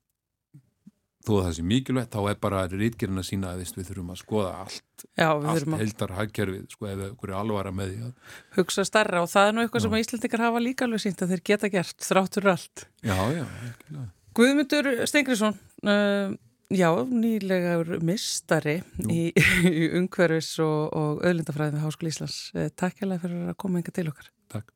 [1.20, 4.52] þó að það sé mikilvægt, þá er bara rítgerina sína að við þurfum að skoða
[4.64, 9.30] allt Já, allt heldar hagkerfið, sko, ef við alvara með því að hugsa starra og
[9.32, 9.86] það er nú eitthvað já.
[9.86, 12.86] sem að Íslandikar hafa líka alveg sínt að þeir geta gert þráttur allt.
[13.04, 14.06] Já, já, ekki
[14.40, 15.56] Guðmundur Stengriðsson
[15.90, 16.32] uh,
[16.70, 19.22] já, nýlegaður mistari í,
[19.82, 22.38] í umhverfis og, og öðlindafræðin við Háskóli Íslands.
[22.54, 24.30] Uh, takk hjálpa fyrir að koma enga til okkar.
[24.54, 24.72] Takk.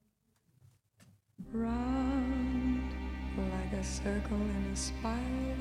[1.55, 2.95] Round
[3.37, 5.54] like a circle in a spiral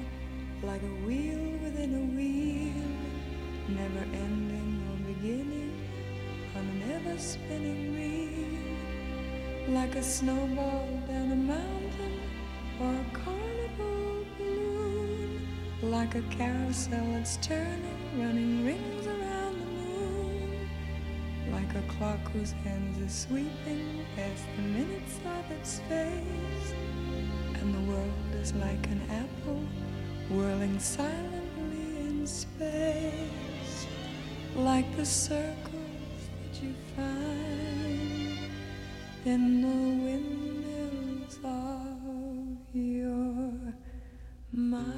[0.63, 2.87] like a wheel within a wheel,
[3.67, 5.75] never ending or beginning
[6.55, 12.19] on an ever spinning reel, like a snowball down a mountain
[12.79, 15.47] or a carnival balloon,
[15.81, 20.69] like a carousel that's turning, running rings around the moon,
[21.51, 26.73] like a clock whose hands are sweeping past the minutes of its face,
[27.55, 29.61] and the world is like an apple
[30.29, 33.85] whirling silently in space,
[34.55, 38.37] like the circles that you find
[39.25, 43.51] in the windmills of your
[44.51, 44.93] mind.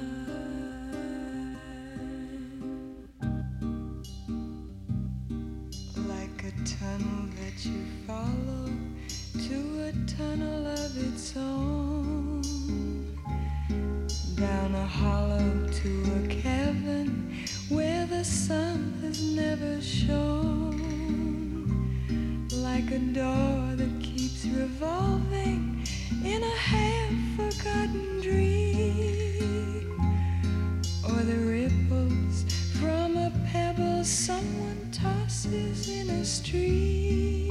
[5.96, 8.70] Like a tunnel that you follow
[9.48, 9.58] to
[9.88, 10.55] a tunnel
[14.96, 17.10] hollow to a cavern
[17.68, 20.80] where the sun has never shone,
[22.50, 25.84] like a door that keeps revolving
[26.24, 30.00] in a half-forgotten dream,
[31.04, 32.44] or the ripples
[32.80, 37.50] from a pebble someone tosses in a stream,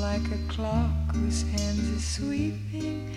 [0.00, 3.09] like a clock whose hands are sweeping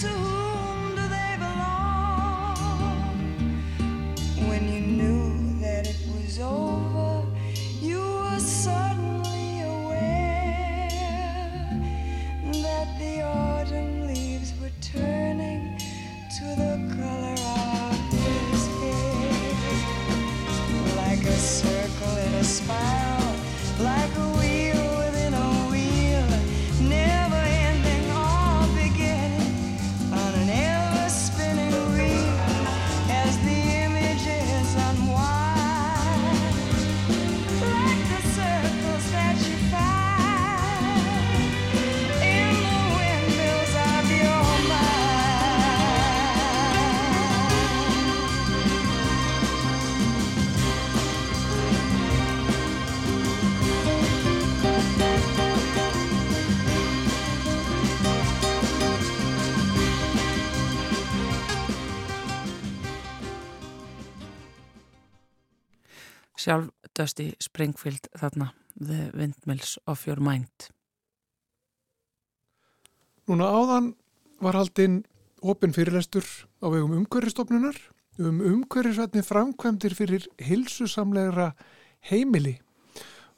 [0.00, 0.49] to
[66.40, 68.50] sjálf Dusty Springfield þarna
[68.80, 70.70] The Windmills of Your Mind
[73.28, 73.92] Núna áðan
[74.40, 75.02] var haldinn
[75.40, 76.24] opin fyrirlestur
[76.64, 77.76] á vegum umhverfistofnunar
[78.20, 81.52] um umhverfisvætni framkvæmdir fyrir hilsusamlegra
[82.10, 82.58] heimili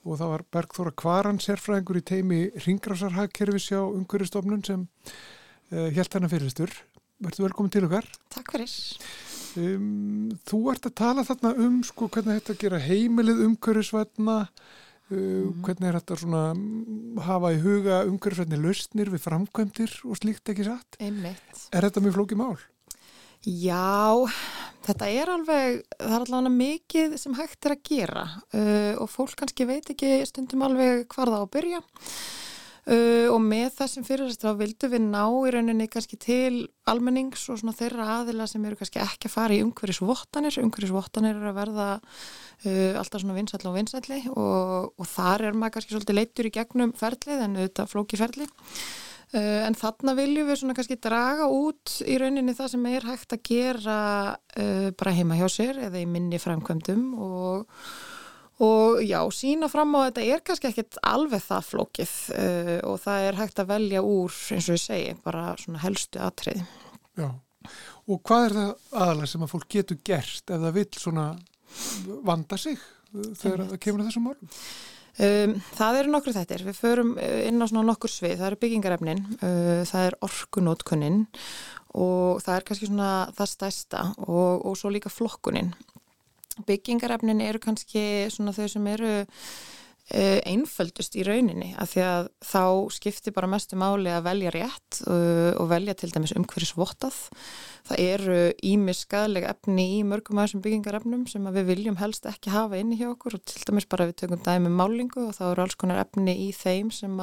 [0.03, 5.13] og það var Bergþóra Kvaran sérfræðingur í teimi Ringrásarhagkerfis hjá umhverfistofnun sem uh,
[5.71, 6.75] eh, held hana fyrirlestur.
[7.23, 8.09] Verður velkomin til okkar.
[8.35, 8.75] Takk fyrir.
[9.61, 14.39] Um, þú ert að tala þarna um sko, hvernig þetta gera heimilið umhverfisvætna
[15.13, 15.61] Mm.
[15.65, 16.43] Hvernig er þetta svona
[17.27, 20.97] hafa í huga umhverfisvætni lausnir við framkvæmdir og slíkt ekki satt?
[21.03, 21.67] Einmitt.
[21.75, 22.63] Er þetta mjög flókið mál?
[23.43, 24.31] Já,
[24.87, 29.35] þetta er alveg, það er allavega mikið sem hægt er að gera uh, og fólk
[29.41, 31.83] kannski veit ekki stundum alveg hvar það á að byrja.
[32.83, 37.61] Uh, og með þessum fyrirræstur þá vildum við ná í rauninni kannski til almennings og
[37.61, 41.87] svona þeirra aðila sem eru kannski ekki að fara í umhverjusvottanir umhverjusvottanir eru að verða
[42.03, 46.55] uh, alltaf svona vinsætli og vinsætli og, og þar er maður kannski svolítið leittur í
[46.59, 48.49] gegnum ferlið en auðvitað flóki ferli.
[49.31, 53.37] Uh, en þarna viljum við svona kannski draga út í rauninni það sem er hægt
[53.39, 54.01] að gera
[54.99, 57.71] bara heima hjá sér eða í minni framkvæmdum og
[58.61, 63.27] og já, sína fram á þetta er kannski ekkit alveg það flókið uh, og það
[63.29, 66.63] er hægt að velja úr eins og ég segi, bara svona helstu atrið.
[67.19, 67.29] Já,
[68.07, 71.29] og hvað er það aðalega sem að fólk getur gert ef það vil svona
[72.27, 72.81] vanda sig
[73.13, 74.59] þegar það kemur að þessum málum?
[75.13, 78.61] Um, það eru nokkur þettir, við förum uh, inn á svona nokkur svið, það eru
[78.63, 81.19] byggingarefnin, uh, það er orkunótkunnin
[82.01, 85.75] og það er kannski svona það stæsta og, og svo líka flokkunin
[86.67, 92.65] byggingarefnin eru kannski svona þau sem eru uh, einföldust í rauninni að því að þá
[92.97, 97.19] skiptir bara mestu máli að velja rétt uh, og velja til dæmis umhverjusvottað.
[97.89, 102.55] Það eru ímis skadalega efni í mörgum af þessum byggingarefnum sem við viljum helst ekki
[102.55, 105.67] hafa inni hjá okkur og til dæmis bara við tökum dæmi málingu og þá eru
[105.67, 107.19] alls konar efni í þeim sem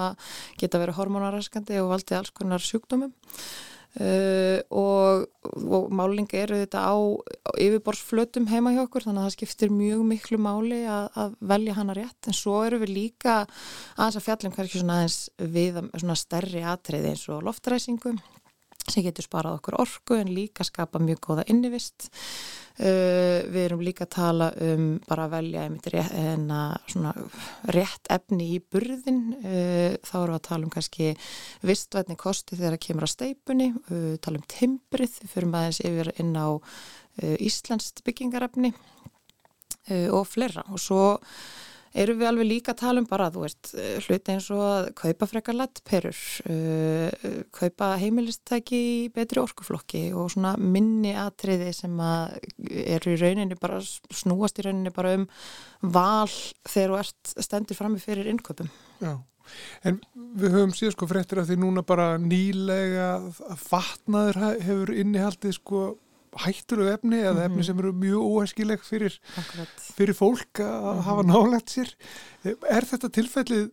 [0.60, 3.16] geta verið hormonaraskandi og valdið alls konar sjúkdómum.
[3.98, 5.24] Uh, og,
[5.66, 10.04] og máling eru þetta á, á yfirborðsflötum heima hjá okkur þannig að það skiptir mjög
[10.12, 12.30] miklu máli að, að velja hana rétt.
[12.30, 13.40] En svo eru við líka
[13.98, 18.14] aðeins að fjallum hverju svona aðeins við svona stærri atriði eins og loftræsingu
[18.94, 22.10] sem getur sparað okkur orku en líka skapa mjög góða innivist.
[22.80, 27.12] Uh, við erum líka að tala um bara að velja rétt, enna, svona,
[27.76, 31.10] rétt efni í burðin uh, þá erum við að tala um kannski
[31.68, 36.14] vistvætni kosti þegar það kemur að steipunni uh, tala um timbrið, við fyrum aðeins yfir
[36.24, 36.48] inn á
[37.20, 38.70] Íslands byggingarefni
[40.16, 40.62] og fleira.
[40.72, 41.02] Og svo
[41.94, 43.72] erum við alveg líka að tala um bara þú veist,
[44.06, 46.20] hluti eins og að kaupa frekar lattperur
[46.52, 52.38] uh, kaupa heimilistæki í betri orkuflokki og svona minni atriði sem að
[52.86, 55.26] eru í rauninni bara snúast í rauninni bara um
[55.82, 59.16] val þegar þú ert stendur frammi fyrir innköpum Já,
[59.88, 60.02] en
[60.38, 63.10] við höfum síðan sko frektir að því núna bara nýlega
[63.58, 65.84] fatnaður hefur innihaldið sko
[66.46, 67.68] hættulegu efni eða efni mhm.
[67.68, 69.20] sem eru mjög óæskilegt fyrir,
[69.98, 71.02] fyrir fólk að mm -hmm.
[71.08, 71.94] hafa nálegt sér
[72.46, 73.70] er þetta tilfellið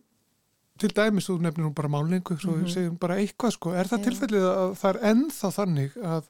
[0.77, 2.73] til dæmis, þú nefnir nú bara málingu svo mm -hmm.
[2.73, 6.23] segjum bara eitthvað sko er það tilfellið að það er ennþá þannig að,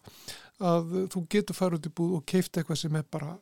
[0.60, 3.38] að þú getur fara út í búð og keifta eitthvað sem er bara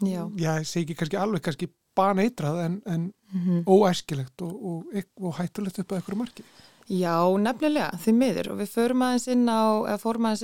[0.00, 3.64] já, já ég segi kannski alveg kannski baneitrað en, en mm -hmm.
[3.66, 4.84] óæskilegt og, og,
[5.20, 6.44] og hættulegt upp að eitthvað marki
[6.90, 8.48] Já, nefnilega, því miður.
[8.50, 9.62] Og við förum aðeins inn á,
[10.02, 10.34] fórum á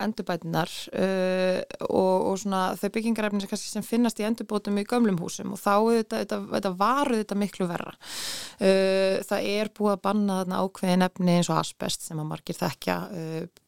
[0.00, 1.60] endurbætinar uh,
[1.90, 5.52] og, og svona þau byggingarefnir sem finnast í endurbótum í gömlum húsum.
[5.52, 7.92] Og þá þetta, þetta, þetta varu þetta miklu verra.
[8.56, 12.60] Uh, það er búið að banna þarna ákveðin efni eins og asbest sem að margir
[12.62, 13.58] þekkja uh, uh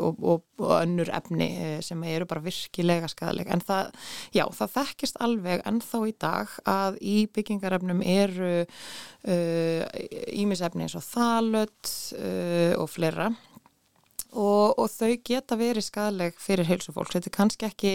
[0.00, 3.92] og, og, og önnur efni uh, sem eru bara virkilega skadalega en það,
[4.34, 8.54] já, það þekkist alveg ennþá í dag að í byggingarefnum eru
[10.42, 13.30] ímisefni eins og þalöt uh, og fleira
[14.54, 17.12] og, og þau geta verið skadaleg fyrir heilsufólk.
[17.14, 17.94] Þetta er kannski ekki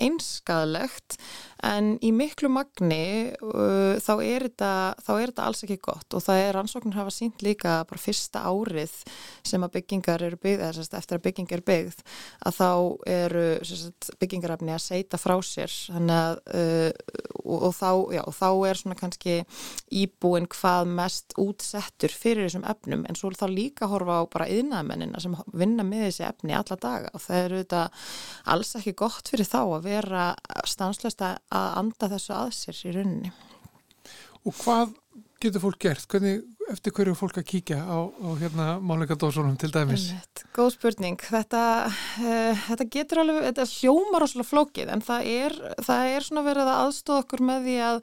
[0.00, 1.18] einskadalegt
[1.66, 4.72] en í miklu magni uh, þá, er þetta,
[5.04, 6.08] þá er þetta alls ekki gott.
[6.16, 8.94] Og það er ansóknir hafa sínt líka bara fyrsta árið
[9.46, 12.00] sem að byggingar eru byggð, eða sérst, eftir að bygging er byggð
[12.48, 12.70] að þá
[13.16, 15.76] eru sérst, byggingarafni að seita frá sér.
[16.00, 16.90] Að, uh,
[17.44, 19.36] og, og, þá, já, og þá er svona kannski
[20.00, 23.04] íbúin hvað mest útsettur fyrir þessum efnum.
[23.08, 26.56] En svo er það líka að horfa á bara yðnaðmennina sem vinna með þessi efni
[26.56, 27.82] alla daga og það eru þetta
[28.54, 30.24] alls ekki gott fyrir þá að vera
[30.68, 33.32] stanslöst að anda þessu að sér í rauninni.
[34.48, 34.96] Og hvað
[35.42, 36.06] getur fólk gert?
[36.08, 40.10] Hvernig eftir hverju fólk að kíkja á, á hérna máleikadósunum til dæmis?
[40.12, 40.42] Einmitt.
[40.54, 41.18] Góð spurning.
[41.20, 46.44] Þetta, uh, þetta getur alveg, þetta hljómar áslega flókið en það er, það er svona
[46.46, 48.00] verið að aðstóða okkur með því að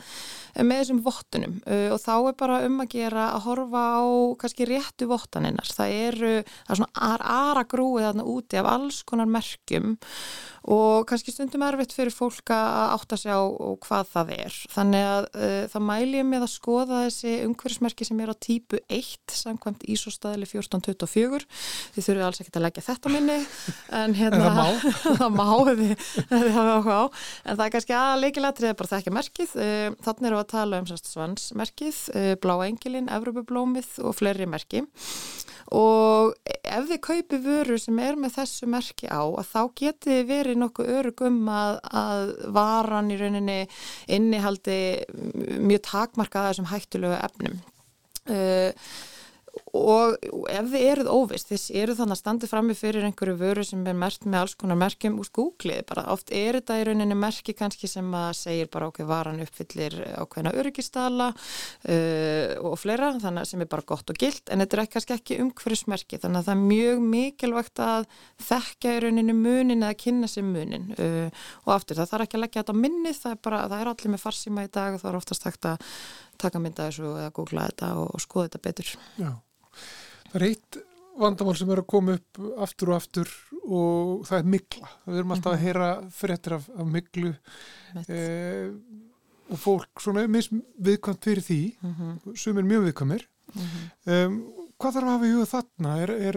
[0.57, 4.03] með þessum vottunum uh, og þá er bara um að gera að horfa á
[4.41, 5.73] kannski réttu vottaninnar.
[5.77, 9.97] Það eru, það er svona ar, ara grúið þarna úti af alls konar merkjum
[10.67, 13.39] og kannski stundum erfitt fyrir fólk að átta sig á
[13.85, 14.57] hvað það er.
[14.73, 18.79] Þannig að uh, það mæli ég með að skoða þessi umhverfismerki sem er á típu
[18.89, 21.45] 1 samkvæmt Ísostæðili 1424.
[21.95, 23.37] Þið þurfum alls ekkert að leggja þetta minni
[23.97, 24.67] en hérna það má,
[25.21, 29.57] það má þið, þið en það er kannski að leikilatrið bara þekkja merkið.
[29.57, 34.85] Uh, þannig við að tala um svansmerkið, uh, blá engilin, Evropablómið og fleiri merki
[35.75, 40.61] og ef þið kaupi vöru sem er með þessu merki á að þá geti verið
[40.61, 43.57] nokkuð örugum að, að varan í rauninni
[44.07, 44.79] innihaldi
[45.59, 47.59] mjög takmarkaða þessum hættulegu efnum
[48.31, 48.89] uh,
[49.77, 50.15] og
[50.51, 53.97] ef þið eruð óvist þess eru þannig að standi frammi fyrir einhverju vöru sem er
[53.97, 56.05] mert með alls konar merkjum úr Google bara.
[56.13, 60.53] Oft er þetta í rauninni merki kannski sem að segir bara okkur varan uppfyllir ákveðna
[60.57, 64.91] öryggistala uh, og fleira þannig að sem er bara gott og gilt en þetta er
[64.95, 68.07] kannski ekki umhverjusmerki þannig að það er mjög mikilvægt að
[68.47, 70.91] þekka í rauninni munin eða kynna sér munin.
[70.97, 71.27] Uh,
[71.65, 73.93] og aftur það þarf ekki að leggja þetta á minnið það er bara, það er
[73.93, 75.93] allir með farsíma í dag og það er oftast hægt að
[76.43, 79.31] taka mynda þessu eða googla þetta og, og skoða þetta betur Já
[80.27, 80.79] Það er eitt
[81.17, 83.31] vandamál sem er að koma upp aftur og aftur
[83.63, 84.91] og það er mikla.
[85.07, 85.65] Við erum alltaf að mhm.
[85.65, 87.31] heyra frettir af, af miklu
[88.03, 88.67] eh,
[89.47, 92.35] og fólk svona misviðkvæmt fyrir því, mm -hmm.
[92.35, 93.23] sem er mjög viðkvæmir.
[93.53, 94.25] Mm -hmm.
[94.25, 94.35] um,
[94.77, 95.95] hvað þarf að hafa í huga þarna?
[96.01, 96.35] Er, er,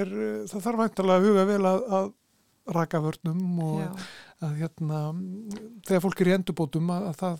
[0.00, 0.08] er,
[0.50, 2.12] það þarf væntalega að huga vel að, að
[2.66, 3.92] raka vörnum og Já.
[4.42, 4.98] að hérna,
[5.86, 7.38] þegar fólk er í endurbótum að, að það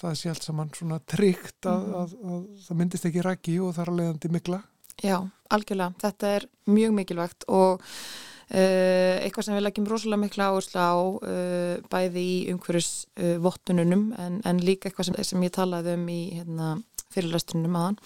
[0.00, 1.94] það sé allt saman svona tryggt að, mm.
[2.00, 4.60] að, að, að það myndist ekki raki og það er að leiðandi mikla
[5.00, 5.16] Já,
[5.48, 5.96] algjörlega.
[6.02, 11.74] Þetta er mjög mikilvægt og uh, eitthvað sem við leggjum rosalega mikla áherslu á uh,
[11.92, 16.74] bæði í umhverjusvottununum uh, en, en líka eitthvað sem, sem ég talaði um í hérna,
[17.14, 18.00] fyrirlastunum aðan.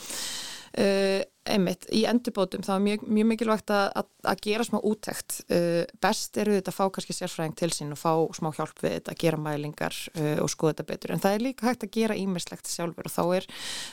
[1.45, 6.39] Einmitt, í endurbótum þá er mjög, mjög mikilvægt að, að gera smá útækt uh, best
[6.41, 9.21] eru þetta að fá kannski sérfræðing til sín og fá smá hjálp við þetta að
[9.21, 11.13] gera mælingar uh, og skoða þetta betur.
[11.13, 13.49] En það er líka hægt að gera ímislegt sjálfur og þá er,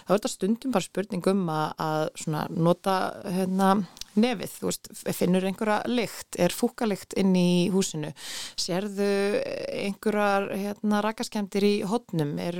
[0.06, 2.08] þá er þetta stundum bara spurningum að
[2.56, 2.96] nota
[3.28, 3.74] hérna,
[4.20, 8.12] nefið, þú veist, finnur einhverja lykt, er fúkalikt inn í húsinu,
[8.60, 9.08] sérðu
[9.86, 12.60] einhverjar hérna, rakaskemdir í hodnum, er,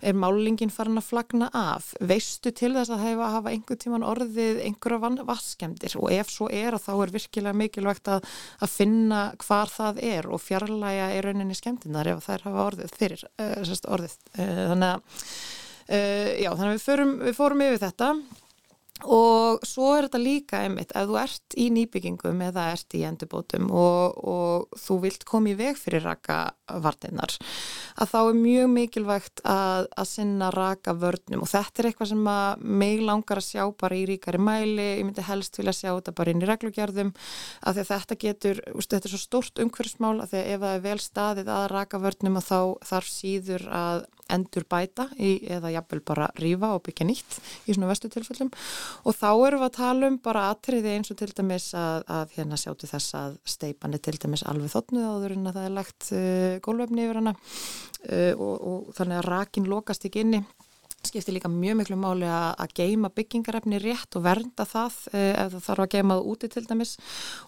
[0.00, 4.62] er málingin farin að flagna af, veistu til þess að hefa, hafa einhver tíman orðið
[4.66, 8.26] einhverja vatskemdir og ef svo er þá er virkilega mikilvægt að,
[8.64, 13.24] að finna hvar það er og fjarlæga í rauninni skemdinar ef þær hafa orðið fyrir
[13.38, 14.18] uh, orðið.
[14.34, 18.12] Uh, þannig að uh, já, þannig að við, förum, við fórum yfir þetta
[19.06, 23.68] og svo er þetta líka einmitt ef þú ert í nýbyggingum eða ert í endurbótum
[23.70, 27.36] og, og þú vilt koma í veg fyrir rakavartinnar
[27.98, 32.28] að þá er mjög mikilvægt að, að sinna raka vörnum og þetta er eitthvað sem
[32.32, 36.16] að mig langar að sjá bara í ríkari mæli, ég myndi helst vilja sjá þetta
[36.18, 37.14] bara inn í reglugjörðum
[37.70, 41.00] að þetta getur, þetta er svo stort umhverfsmál að því að ef það er vel
[41.02, 42.60] staðið að raka vörnum að þá
[42.90, 47.90] þarf síður að endur bæta í, eða jafnvel bara rýfa og byggja nýtt í svona
[47.90, 48.52] vestu tilfellum.
[49.08, 52.36] Og þá erum við að tala um bara atriði eins og til dæmis að, að
[52.36, 55.76] hérna sjáttu þess að steipan er til dæmis alveg þotnuð áður en að það er
[55.80, 57.36] lagt uh, gólvefni yfir hana.
[58.04, 60.44] Uh, og, og þannig að rakin lokast ekki inni
[61.06, 65.66] skiptir líka mjög miklu máli að, geima byggingarefni rétt og vernda það eh, ef það
[65.68, 66.94] þarf að geima það úti til dæmis.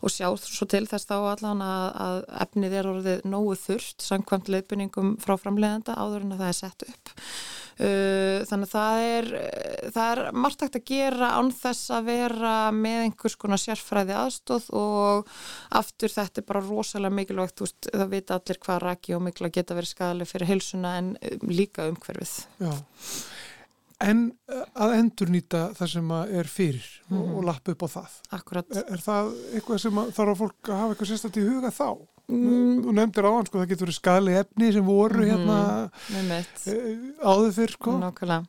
[0.00, 4.52] Og sjá svo til þess þá allan að, að efnið er orðið nógu þurft samkvæmt
[4.52, 7.16] leifinningum frá framleiðanda áður en að það er sett upp.
[7.80, 9.28] Uh, þannig að það er
[9.94, 14.66] það er margt hægt að gera án þess að vera með einhvers konar sérfræði aðstóð
[14.76, 15.30] og
[15.80, 19.78] aftur þetta er bara rosalega mikilvægt veist, það vita allir hvað raki og mikla geta
[19.78, 22.36] verið skadaleg fyrir heilsuna en um, líka umhverfið.
[22.60, 22.74] Já
[24.00, 24.20] En
[24.80, 27.20] að endur nýta það sem er fyrir mm -hmm.
[27.20, 28.14] og, og lappa upp á það.
[28.38, 28.76] Akkurat.
[28.76, 31.88] Er, er það eitthvað sem þarf að fólk að hafa eitthvað sérstaklega í huga þá?
[32.30, 32.82] Mm.
[32.84, 35.30] Þú nefndir á hann sko, það getur verið skali efni sem voru mm -hmm.
[35.30, 35.90] hérna
[36.66, 36.74] e,
[37.22, 37.90] áður fyrr sko.
[37.98, 38.44] Nákvæmlega.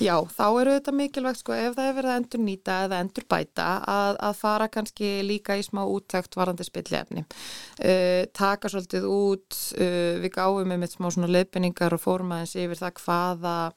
[0.00, 3.24] Já, þá eru þetta mikilvægt sko ef það er verið að endur nýta eða endur
[3.28, 7.24] bæta að, að fara kannski líka í smá úttækt varandi spilli efni.
[7.78, 12.78] Uh, taka svolítið út, uh, við gáum með smá svona leifbynningar og fórum aðeins yfir
[12.80, 13.72] það hvaða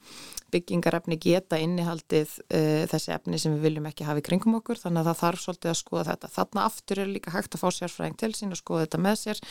[0.54, 5.02] byggingarefni geta innihaldið uh, þessi efni sem við viljum ekki hafa í kringum okkur þannig
[5.02, 6.32] að það þarf svolítið að skoða þetta.
[6.38, 9.43] Þarna aftur er líka hægt að fá sérfræðing til sín og skoða þetta með sér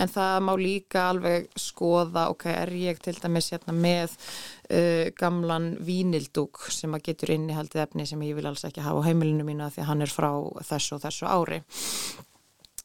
[0.00, 5.72] en það má líka alveg skoða, ok, er ég til dæmis hérna með uh, gamlan
[5.86, 9.70] vínildúk sem að getur innihaldið efni sem ég vil alls ekki hafa á heimilinu mína
[9.72, 10.30] því að hann er frá
[10.72, 11.60] þessu og þessu ári.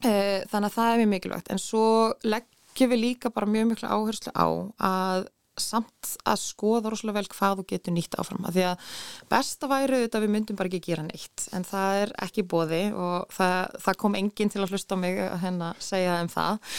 [0.06, 1.54] Uh, þannig að það er mjög mikilvægt.
[1.54, 1.86] En svo
[2.28, 4.48] leggjum við líka bara mjög miklu áherslu á
[4.92, 5.30] að
[5.62, 8.94] samt að skoða rosalega vel hvað þú getur nýtt áfram að því að
[9.32, 13.36] besta væri þetta við myndum bara ekki gera neitt en það er ekki bóði og
[13.36, 16.72] það, það kom enginn til að hlusta á mig að henn að segja um það.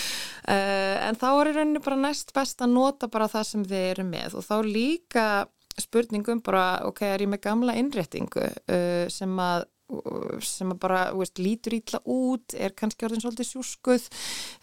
[0.46, 3.86] Uh, en þá er í rauninu bara næst best að nota bara það sem þið
[3.92, 5.28] eru með og þá líka
[5.76, 9.66] spurningum bara ok, er ég með gamla innréttingu uh, sem að
[10.42, 14.06] sem bara veist, lítur ítla út er kannski orðin svolítið sjúskuð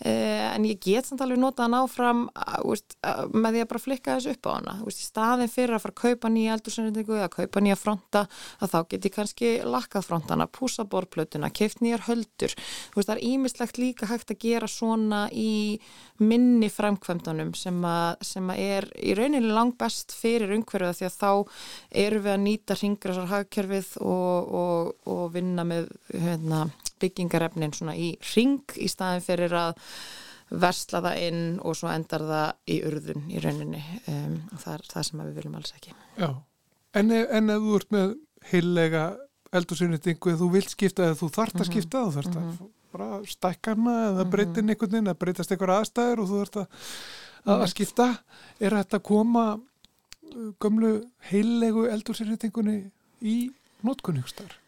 [0.04, 2.26] eh, en ég get samt alveg nota hann áfram
[2.66, 2.98] veist,
[3.32, 4.76] með því að bara flikka þessu upp á hana.
[4.84, 8.26] Veist, í staðin fyrir að fara að kaupa nýja eldursendingu eða kaupa nýja fronta
[8.60, 12.56] að þá get ég kannski lakkað frontana púsa borplötuna, keift nýjar höldur.
[12.94, 15.80] Það er ímislegt líka hægt að gera svona í
[16.24, 17.80] minni framkvæmdanum sem,
[18.26, 21.32] sem að er í rauninni langt best fyrir umhverjuða því að þá
[22.04, 26.68] erum við að nýta ringrasar hagkerfið og, og og vinna með hérna,
[27.02, 29.74] byggingarefnin svona í ring í staðin fyrir að
[30.54, 35.08] versla það inn og svo endar það í urðun í rauninni um, það er það
[35.08, 36.30] sem við viljum alls ekki Já,
[37.00, 38.16] en, en ef þú ert með
[38.52, 39.04] heillega
[39.54, 41.72] eldursynnendingu eða þú vilt skipta eða þú þart að mhm.
[41.72, 42.73] skipta þú þart að mm -hmm.
[42.94, 44.32] Bara stækkarna eða mhm.
[44.36, 46.82] breytin einhvern veginn eða breytast einhver aðstæður og þú þart að,
[47.58, 48.10] að skipta
[48.60, 50.94] er þetta að koma uh, gömlu
[51.32, 52.78] heillegu eldursynnendingunni
[53.22, 53.38] í
[53.84, 54.60] notkunningstar?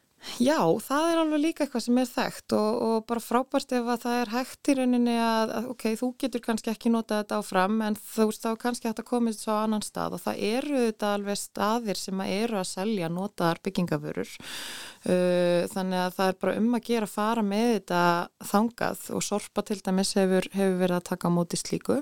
[0.41, 4.01] Já, það er alveg líka eitthvað sem er þekkt og, og bara frábært ef að
[4.03, 7.78] það er hægt í rauninni að, að ok, þú getur kannski ekki notað þetta áfram
[7.86, 11.13] en þú veist þá kannski hægt að komast svo annan stað og það eru þetta
[11.19, 16.57] alveg staðir sem að eru að selja notaðar byggingafurur uh, þannig að það er bara
[16.59, 18.03] um að gera að fara með þetta
[18.51, 22.01] þangað og sorpa til dæmis hefur, hefur verið að taka á móti slíku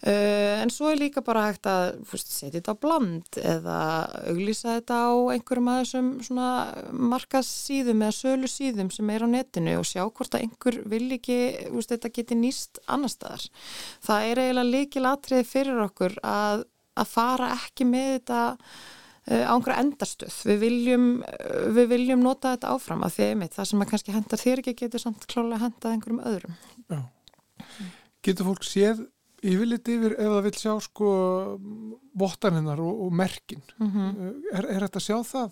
[0.00, 3.80] Uh, en svo er líka bara hægt að setja þetta á bland eða
[4.30, 6.38] auglýsa þetta á einhverjum að þessum
[7.10, 11.36] markasíðum eða sölu síðum sem er á netinu og sjá hvort að einhver vil ekki
[11.74, 13.44] veist, þetta geti nýst annar staðar.
[14.08, 16.64] Það er eiginlega líkil atrið fyrir okkur að,
[16.96, 20.42] að fara ekki með þetta uh, á einhverja endarstöð.
[20.48, 24.16] Við viljum, uh, við viljum nota þetta áfram að því einmitt það sem að kannski
[24.16, 26.60] henda þér ekki getur samt klálega hendað einhverjum öðrum.
[26.88, 27.02] Já.
[28.24, 29.08] Getur fólk séð
[29.42, 31.12] yfirleitt yfir ef það vil sjá sko
[32.20, 33.62] vottaninnar og, og merkin.
[33.78, 34.34] Mm -hmm.
[34.52, 35.50] er, er þetta að sjá það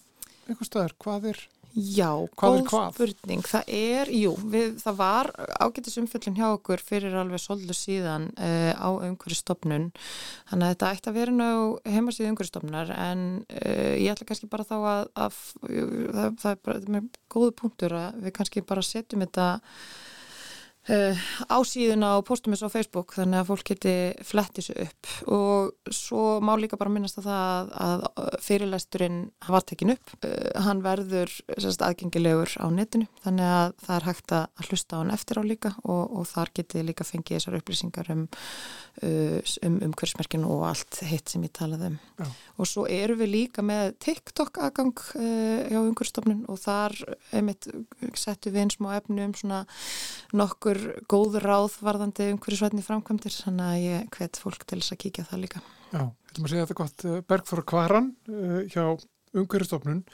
[0.48, 3.42] einhver staðar, hvað er Já, hvað góð spurning.
[3.46, 5.28] Það er, jú, við, það var
[5.60, 9.90] ágættis umfjöldin hjá okkur fyrir alveg svolítið síðan uh, á umhverjastofnun
[10.48, 11.48] þannig að þetta ætti að vera ná
[11.86, 16.60] heimasíðu umhverjastofnar en uh, ég ætla kannski bara þá að, að, að það, það er
[16.66, 17.04] bara
[17.36, 19.48] góðu punktur að við kannski bara setjum þetta
[20.88, 21.18] Uh,
[21.52, 23.92] ásíðuna og postum þessu á Facebook þannig að fólk geti
[24.24, 25.10] flett þessu upp.
[25.28, 28.06] Og svo má líka bara minnast að það að
[28.46, 29.18] fyrirlesturinn
[29.52, 34.34] var tekin upp, uh, hann verður sérst, aðgengilegur á netinu þannig að það er hægt
[34.38, 38.10] að hlusta á hann eftir á líka og, og þar geti líka fengið þessar upplýsingar
[38.14, 38.24] um
[39.04, 42.00] uh, um umhverfsmerkinu og allt hitt sem ég talaði um.
[42.16, 42.26] Já.
[42.56, 46.96] og svo eru við líka með TikTok aðgang hjá umhverfstofnun og þar
[47.36, 47.68] einmitt
[48.16, 49.64] settu við eins smá efnu um svona
[50.36, 54.94] nokkur einhver góð ráð varðandi umhverju svætni framkvæmdir þannig að ég hvet fólk til þess
[54.94, 55.62] að kíkja það líka.
[55.88, 58.84] Já, þetta maður segja þetta gott eh, Bergþóra Kvaran uh, hjá
[59.38, 60.04] umhverjastofnun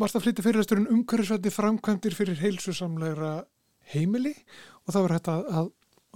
[0.00, 3.32] Varst að flytja fyrirasturinn umhverju svætni framkvæmdir fyrir heilsusamlegra
[3.92, 4.32] heimili
[4.86, 5.66] og það var hægt að, að,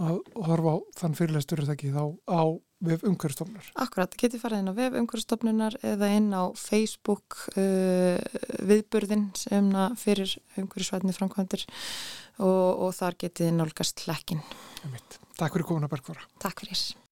[0.07, 2.43] að horfa á þann fyrirastur er það ekki þá á
[2.85, 8.21] vef umhverjastofnunar Akkurat, getið farið inn á vef umhverjastofnunar eða inn á Facebook uh,
[8.69, 11.67] viðburðin sem fyrir umhverju svætni framkvæmdir
[12.43, 14.45] og, og þar getið nálgast hlekkin.
[15.37, 16.29] Takk fyrir komuna Bergfóra.
[16.43, 17.06] Takk fyrir.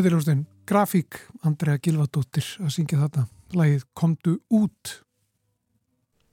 [0.00, 3.26] Þetta er hljóðstinn Grafík, Andrea Gilvardóttir að syngja þetta.
[3.52, 4.92] Lægið Komdu út.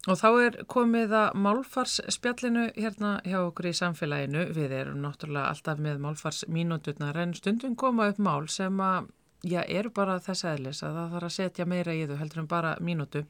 [0.07, 4.45] Og þá er komið að málfarsspjallinu hérna hjá okkur í samfélaginu.
[4.55, 9.09] Við erum náttúrulega alltaf með málfarsmínúturnar en stundum koma upp mál sem að,
[9.43, 12.47] já, eru bara þess aðlis að það þarf að setja meira í þau heldur en
[12.53, 13.25] bara mínútu.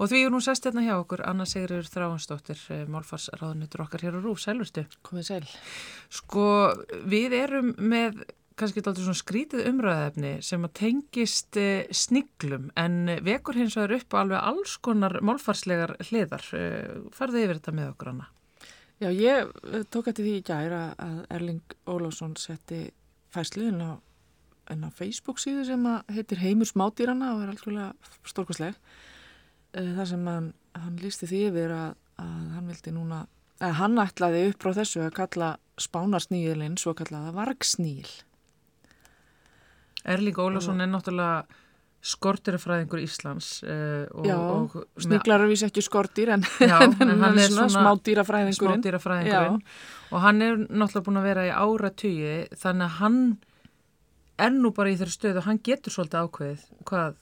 [0.00, 4.18] Og því er nú sest hérna hjá okkur Anna Sigriður Þráhansdóttir, eh, málfarsráðunitur okkar hér
[4.18, 4.42] á Rúf.
[4.42, 4.82] Sælurstu?
[5.06, 5.46] Komið sæl.
[6.10, 6.48] Sko,
[7.06, 8.26] við erum með
[8.56, 14.16] kannski alltaf svona skrítið umræðefni sem að tengist eh, sniglum en vekur hins vegar upp
[14.16, 16.44] á alveg alls konar málfarslegar hliðar.
[16.56, 18.28] Eh, farðu yfir þetta með okkur, Anna?
[19.02, 22.86] Já, ég eh, tók eftir því í gæra að Erling Ólásson setti
[23.34, 24.00] fæslu inn á,
[24.72, 25.84] á Facebook síðu sem
[26.16, 28.78] heitir Heimur smádýrana og er alveg stórkosleg.
[29.76, 33.26] Það sem hann, hann lísti því yfir að, að hann vildi núna,
[33.60, 38.08] að hann ætlaði upp frá þessu að kalla spánarsnýðilinn svo kallaða vargsnýl
[40.06, 41.46] Erling Ólafsson er náttúrulega
[42.06, 47.24] skortirafræðingur Íslands uh, og, Já, og sniglar er vísi ekki skortir en, Já, en, en
[47.24, 48.82] hann er svona, smádýrafræðingurinn.
[48.84, 49.60] smádýrafræðingurinn.
[50.12, 53.20] Og hann er náttúrulega búin að vera í áratugji þannig að hann
[54.46, 57.16] er nú bara í þeirra stöðu og hann getur svolítið ákveðið hvað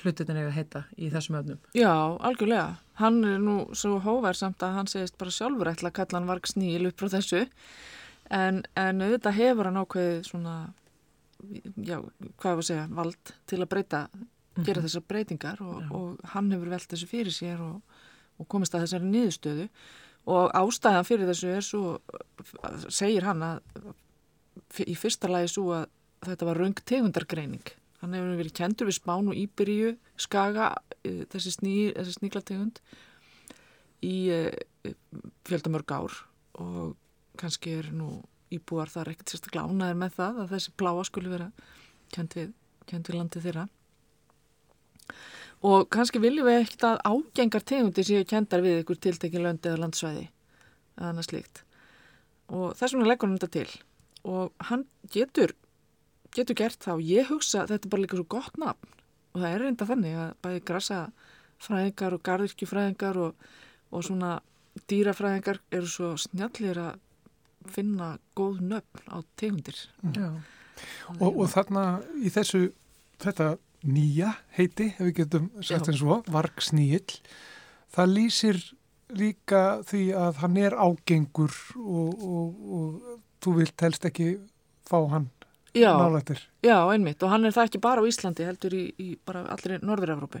[0.00, 1.60] hlutin er að heita í þessum öfnum.
[1.76, 1.92] Já,
[2.28, 2.76] algjörlega.
[3.00, 6.48] Hann er nú svo hóversamt að hann segist bara sjálfur ætla að kalla hann varg
[6.48, 7.44] sníl upp frá þessu.
[8.32, 10.56] En, en auðvitað hefur hann ákveðið svona
[11.76, 11.98] já,
[12.40, 14.02] hvað er að segja, vald til að breyta,
[14.56, 14.86] gera mhm.
[14.86, 17.96] þessar breytingar og, og hann hefur velt þessu fyrir sér og,
[18.40, 19.68] og komist að þessari niðurstöðu.
[20.26, 21.96] Og ástæðan fyrir þessu er svo,
[22.90, 23.60] segir hann að
[24.82, 25.84] í fyrsta lagi svo að
[26.26, 27.74] þetta var raung tegundargreining.
[28.02, 30.72] Hann hefur verið kentur við Spán og Íberíu Skaga,
[31.02, 32.80] e, þessi, sný, þessi sníklategund
[34.04, 34.40] í e,
[35.48, 36.16] fjöldamörg ár
[36.60, 36.96] og
[37.40, 38.20] kannski er nú
[38.54, 41.48] íbúar þar ekkert sérstaklega ánaðir með það að þessi pláa skulle vera
[42.14, 42.52] kent við,
[42.86, 43.66] við landi þeirra.
[45.66, 49.82] Og kannski viljum við ekkert að ágengar tegundi séu kendar við ykkur tiltekin löndi eða
[49.84, 51.62] landsvæði eða annað slíkt.
[52.52, 53.70] Og þess vegna leggur hann þetta til.
[54.26, 55.54] Og hann getur
[56.36, 58.92] getur gert það og ég hugsa að þetta er bara líka svo gott nafn.
[59.32, 61.00] Og það er reynda þannig að bæði grasa
[61.62, 63.48] fræðingar og gardirkjufræðingar og,
[63.92, 64.32] og svona
[64.90, 67.00] dýrafræðingar eru svo snjallir að
[67.72, 68.08] finna
[68.38, 69.78] góð nöfn á tegundir.
[70.02, 70.40] Mm.
[71.20, 71.84] og, og þarna
[72.20, 72.70] í þessu
[73.22, 73.56] þetta
[73.86, 77.20] nýja heiti, ef við getum sagt eins og vargsnýill
[77.94, 78.60] það lýsir
[79.16, 84.32] líka því að hann er ágengur og, og, og þú vilt helst ekki
[84.86, 85.30] fá hann
[85.76, 86.40] nálættir.
[86.64, 87.20] Já, einmitt.
[87.22, 90.40] Og hann er það ekki bara á Íslandi heldur í, í bara allir Norður-Európu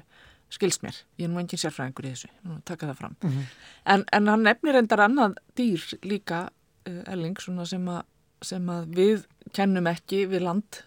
[0.52, 2.28] skilst mér, ég er nú engin sérfræðingur í þessu,
[2.68, 3.16] taka það fram.
[3.20, 3.46] Mm -hmm.
[3.92, 6.50] en, en hann nefnir endar annað dýr líka
[6.86, 8.02] Elling sem að,
[8.44, 9.26] sem að við
[9.56, 10.82] kennum ekki við land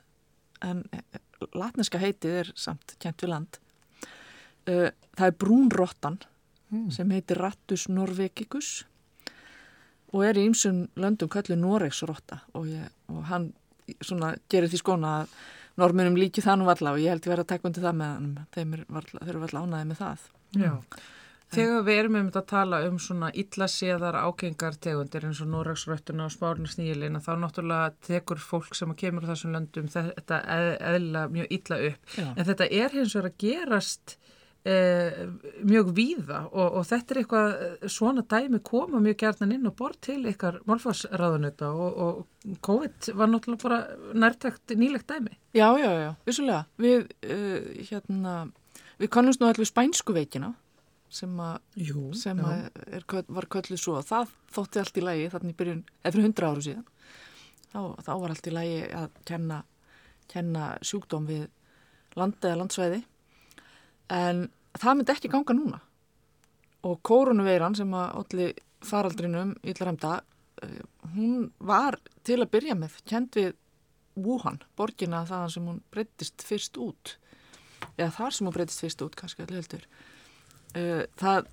[0.65, 1.19] en eh,
[1.55, 3.59] latneska heitið er samt kent við land.
[4.69, 6.19] Eh, það er brúnrottan
[6.71, 6.89] mm.
[6.95, 8.71] sem heitir Rattus norvegicus
[10.13, 12.67] og er í ymsum löndum kallið Noregsrotta og,
[13.11, 13.51] og hann
[14.01, 15.37] svona, gerir því skona að
[15.79, 18.11] normunum líki það nú valla og ég held að vera að taka undir það með
[18.15, 20.27] hann þeim eru valla ánaði með það.
[20.59, 20.73] Já
[21.49, 26.33] Þegar við erum um þetta að tala um svona illaséðar ágengartegundir eins og Noraksröttuna og
[26.35, 30.41] Spárnarsnýlina þá náttúrulega tekur fólk sem kemur á þessum löndum þetta
[30.91, 32.11] eðla mjög illa upp.
[32.19, 32.27] Já.
[32.35, 34.15] En þetta er hins vegar að gerast
[34.69, 35.23] eh,
[35.65, 37.57] mjög víða og, og þetta er eitthvað,
[37.97, 43.33] svona dæmi koma mjög gerðan inn og bort til ykkar málfarsraðunöta og, og COVID var
[43.33, 43.81] náttúrulega bara
[44.13, 45.33] nærtækt nýlegt dæmi.
[45.57, 46.63] Já, já, já, vissulega.
[46.77, 48.39] Við, uh, hérna,
[49.01, 50.53] við kannumst nú allir spænsku veikina
[51.09, 51.33] sem,
[51.75, 53.97] Jú, sem er, var kölluð svo.
[54.05, 56.87] Það þótti allt í lægi þannig byrjun, eða fyrir hundra áru síðan.
[57.69, 59.59] Þá, þá var allt í lægi að kenna,
[60.29, 61.45] kenna sjúkdóm við
[62.19, 63.03] landa eða landsvæði.
[64.13, 64.43] En
[64.77, 65.81] það myndi ekki ganga núna.
[66.87, 68.53] Og kórunuveiran sem að allir
[68.85, 70.19] faraldrinum yllarhemda
[70.63, 70.83] eh,
[71.15, 73.57] hún var til að byrja með kend við
[74.19, 77.17] Wuhan, borgina þaðan sem hún breytist fyrst út.
[77.95, 79.85] Eða þar sem hún breytist fyrst út kannski allir heldur
[80.73, 81.47] það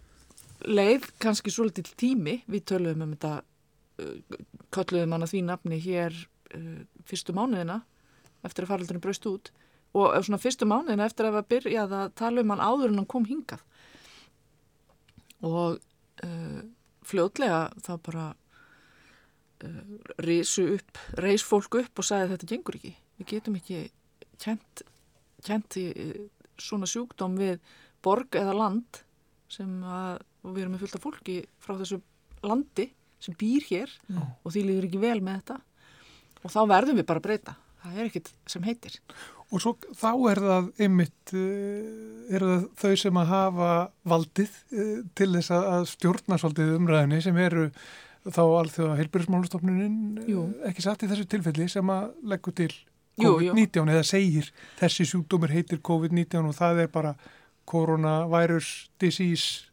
[0.65, 2.41] leið kannski svolítið tími.
[2.51, 3.33] Við töluðum um þetta
[4.03, 4.41] uh,
[4.75, 7.81] kölluðum hann að því nafni hér uh, fyrstu mánuðina
[8.47, 9.53] eftir að faraldurinn braust út.
[9.97, 13.27] Og svona fyrstu mánuðina eftir að byrja að tala um hann áður en hann kom
[13.29, 13.63] hingað.
[15.47, 15.79] Og
[17.07, 18.27] fljóðlega þá bara
[20.25, 22.93] reysu upp reys fólk upp og sagði þetta gengur ekki.
[23.21, 23.81] Við getum ekki
[24.43, 24.85] kent,
[25.45, 25.77] kent
[26.61, 27.61] svona sjúkdóm við
[28.05, 29.03] borg eða land
[29.53, 32.01] sem að, og við erum með fullt af fólki frá þessu
[32.47, 32.91] landi
[33.23, 34.25] sem býr hér mm.
[34.43, 35.61] og því líður ekki vel með þetta
[36.43, 38.97] og þá verðum við bara að breyta það er ekkit sem heitir.
[39.55, 43.71] Og svo þá er það einmitt, uh, er það þau sem að hafa
[44.11, 47.69] valdið uh, til þess að stjórna svolítið umræðinni sem eru
[48.27, 49.99] þá alþjóða heilbjörnsmálustofnunin
[50.67, 52.73] ekki satt í þessu tilfelli sem að leggur til
[53.23, 54.49] COVID-19 eða segir
[54.81, 57.15] þessi sjúkdómur heitir COVID-19 og það er bara
[57.69, 59.67] coronavirus disease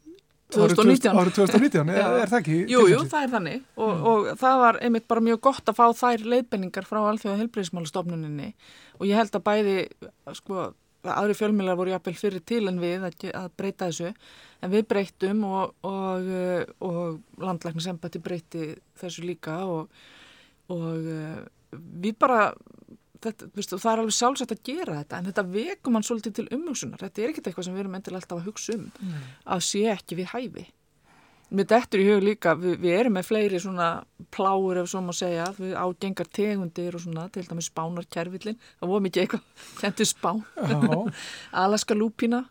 [0.54, 1.18] 2019.
[1.18, 2.60] Árið 2019, er, er það ekki?
[2.72, 4.06] Jú, jú, það er þannig og, mm.
[4.12, 8.50] og það var einmitt bara mjög gott að fá þær leiðbenningar frá alþjóða heilbreyðismálustofnuninni
[9.00, 9.78] og ég held að bæði,
[10.40, 10.68] sko,
[11.04, 14.14] aðri fjölmjölar voru jafnvel fyrir til en við að, að breyta þessu
[14.64, 16.30] en við breytum og, og,
[16.88, 18.70] og landlæknisembati breyti
[19.02, 19.90] þessu líka og
[21.74, 22.54] við bara
[23.24, 26.48] þetta, viðstu, það er alveg sjálfsagt að gera þetta en þetta vekum hann svolítið til
[26.58, 27.02] umhugsunar.
[27.04, 29.28] Þetta er ekkert eitthvað sem við erum endilega alltaf að hugsa um mm.
[29.56, 30.66] að sé ekki við hæfi.
[31.54, 33.90] Með dettur í hug líka við, við erum með fleiri svona
[34.34, 39.06] pláur ef svo má segja, við ágengar tegundir og svona, til dæmis spánarkerfillin það voru
[39.06, 39.44] mikið eitthvað,
[39.84, 40.42] hendur spán.
[41.66, 42.42] Alaska lúpina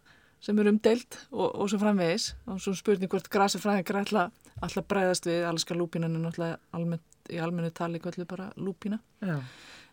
[0.43, 2.33] sem er umdelt og, og svo framvegis.
[2.51, 5.43] Og svo spurning hvort grasafræðingar alltaf bregðast við.
[5.51, 9.39] Alaska lúpina en náttúrulega almennt, í almennu tali hvernig bara lúpina Já.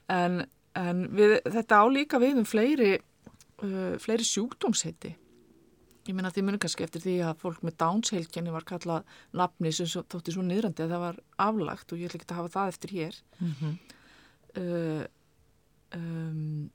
[0.10, 0.42] en
[0.78, 2.94] en við, þetta álíka við um fleiri,
[3.64, 5.16] uh, fleiri sjúkdómsheiti.
[6.08, 9.90] Ég minna því munum kannski eftir því að fólk með dánsheilkenni var kallað nafni sem
[9.90, 12.72] svo, þótti svo niðrandi að það var aflagt og ég ætla ekki að hafa það
[12.74, 13.20] eftir hér.
[13.40, 13.76] Mm -hmm.
[14.62, 15.04] uh,
[16.00, 16.72] um,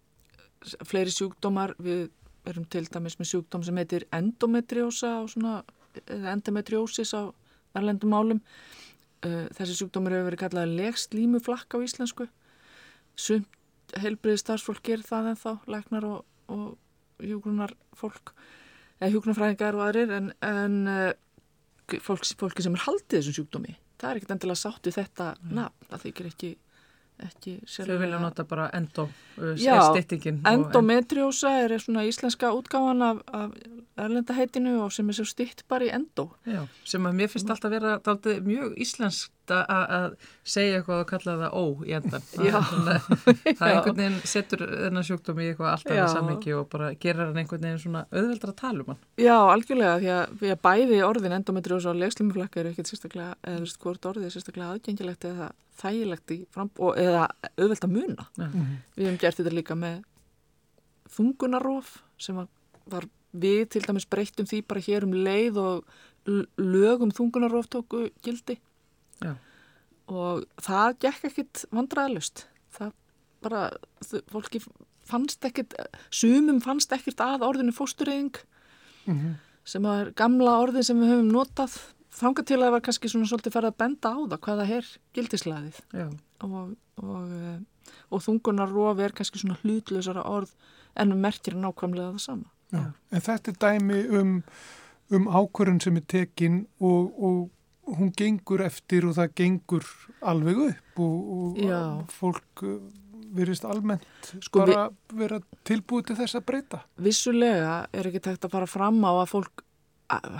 [0.85, 2.11] fleiri sjúkdómar við
[2.45, 5.63] erum til dæmis með sjúkdóm sem heitir endometriósa og svona
[6.07, 7.33] endometriósis á
[7.75, 8.41] erlendum málum.
[9.25, 12.29] Uh, þessi sjúkdómar hefur verið kallað legst límuflakk á íslensku.
[13.17, 13.49] Sumt
[14.03, 18.35] heilbriði starfsfólk gerir það en þá, læknar og, og hjúgrunar fólk
[19.01, 24.11] eða hjúgrunarfræðingar og aðrir en, en uh, fólk, fólki sem er haldið þessum sjúkdómi, það
[24.11, 25.57] er ekkert endilega sáttu þetta mm.
[25.61, 26.53] nafn, það þykir ekki
[27.23, 29.77] ekki Þau vilja nota bara endo uh, Já,
[30.51, 33.53] endometriósa er svona íslenska útgáðan af, af
[34.05, 37.71] erlendaheitinu og sem er svo stitt bara í endo Já, sem að mér finnst alltaf
[37.71, 40.15] að vera mjög íslensk að
[40.45, 43.03] segja eitthvað og kalla það ó í endan það,
[43.59, 47.41] það einhvern veginn setur þennan sjúkdóm í eitthvað alltaf í sammingi og bara gerir hann
[47.43, 49.03] einhvern veginn svona auðveldra um hann.
[49.21, 53.59] Já, algjörlega, því að, því að bæði orðin endometriós og legslumuflakka eru ekkert sérstaklega eða
[53.59, 57.29] þú veist hvort orðið er sérstaklega aðgengilegt eða þægilegt í frambóð eða
[57.59, 58.27] auðveld að muna.
[58.39, 58.75] Mm -hmm.
[58.97, 60.03] Við hefum gert þetta líka með
[61.15, 62.39] þungunarof sem
[62.87, 65.85] var við til dæmis breyttum því bara hér um leið og
[66.57, 68.59] lögum þungunarof tóku gildi
[69.25, 69.33] Já.
[70.13, 72.93] og það gekk ekkit vandræðalust það
[73.45, 73.63] bara,
[74.33, 74.61] fólki
[75.09, 75.75] fannst ekkit,
[76.13, 78.39] sumum fannst ekkit að orðinu fóstureyðing
[79.07, 79.35] mm -hmm.
[79.65, 81.77] sem er gamla orði sem við höfum notað
[82.15, 84.91] þanga til að það var kannski svona svolítið ferð að benda á það hvaða er
[85.15, 85.79] gildislegaðið
[86.41, 87.61] og, og, eh,
[88.11, 90.55] og þungunarof er kannski svona hlutlusara orð
[90.95, 92.93] en við merkir nákvæmlega það sama Já.
[93.11, 94.43] En þetta er dæmi um,
[95.15, 97.51] um ákvörðun sem er tekin og, og
[97.87, 99.89] hún gengur eftir og það gengur
[100.25, 102.79] alveg upp og, og fólk uh,
[103.35, 106.83] verist almennt sko bara vi, vera tilbúið til þess að breyta.
[107.03, 109.65] Vissulega er ekki tægt að fara fram á að fólk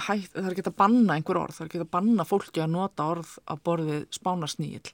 [0.07, 2.75] hægt, það er ekki að banna einhver orð, það er ekki að banna fólki að
[2.75, 4.93] nota orð á borðið spánarsnýl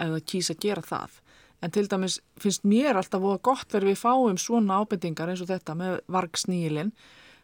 [0.00, 1.18] eða kýsa að gera það.
[1.60, 5.50] En til dæmis finnst mér alltaf voða gott verið við fáum svona ábendingar eins og
[5.50, 6.94] þetta með vargsnýlinn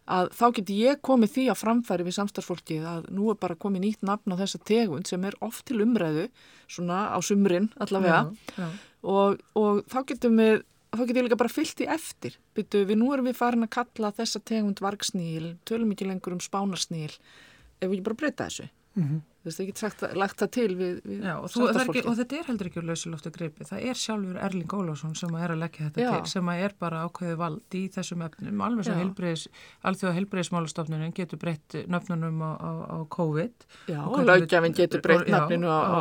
[0.06, 3.84] að þá getur ég komið því að framfæri við samstarfsfólkið að nú er bara komið
[3.84, 6.28] nýtt nafn á þessa tegund sem er oft til umræðu
[6.70, 8.22] svona á sumrin allavega.
[8.30, 8.68] Já, já.
[9.06, 10.62] Og, og þá getum við
[10.96, 12.38] þá getum við líka bara fyllt í eftir.
[12.56, 16.42] Byttu, við nú erum við farin að kalla þessa tegund vargsnýl, tölum ekki lengur um
[16.42, 19.20] spánarsnýl ef við ekki bara breyta þessu mm -hmm.
[19.20, 22.16] þú veist, það getur sagt, lagt það til við, við Já, og, þú, ekki, og
[22.18, 25.62] þetta er heldur ekki úr lausuloftu greipi, það er sjálfur Erling Ólásson sem er að
[25.62, 26.10] leggja þetta Já.
[26.12, 28.60] til, sem er bara ákveðið vald í þessum efnum.
[28.60, 29.48] Alveg sem heilbreyðis,
[29.82, 33.66] alþjóða heilbreyðismálastofnunum getur breytt nöfnunum á, á, á COVID.
[33.88, 36.00] Já, og laugjafinn getur breytt nöfnunu á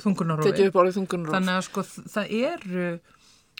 [0.00, 0.70] þungunarofi
[1.30, 2.98] þannig að sko það eru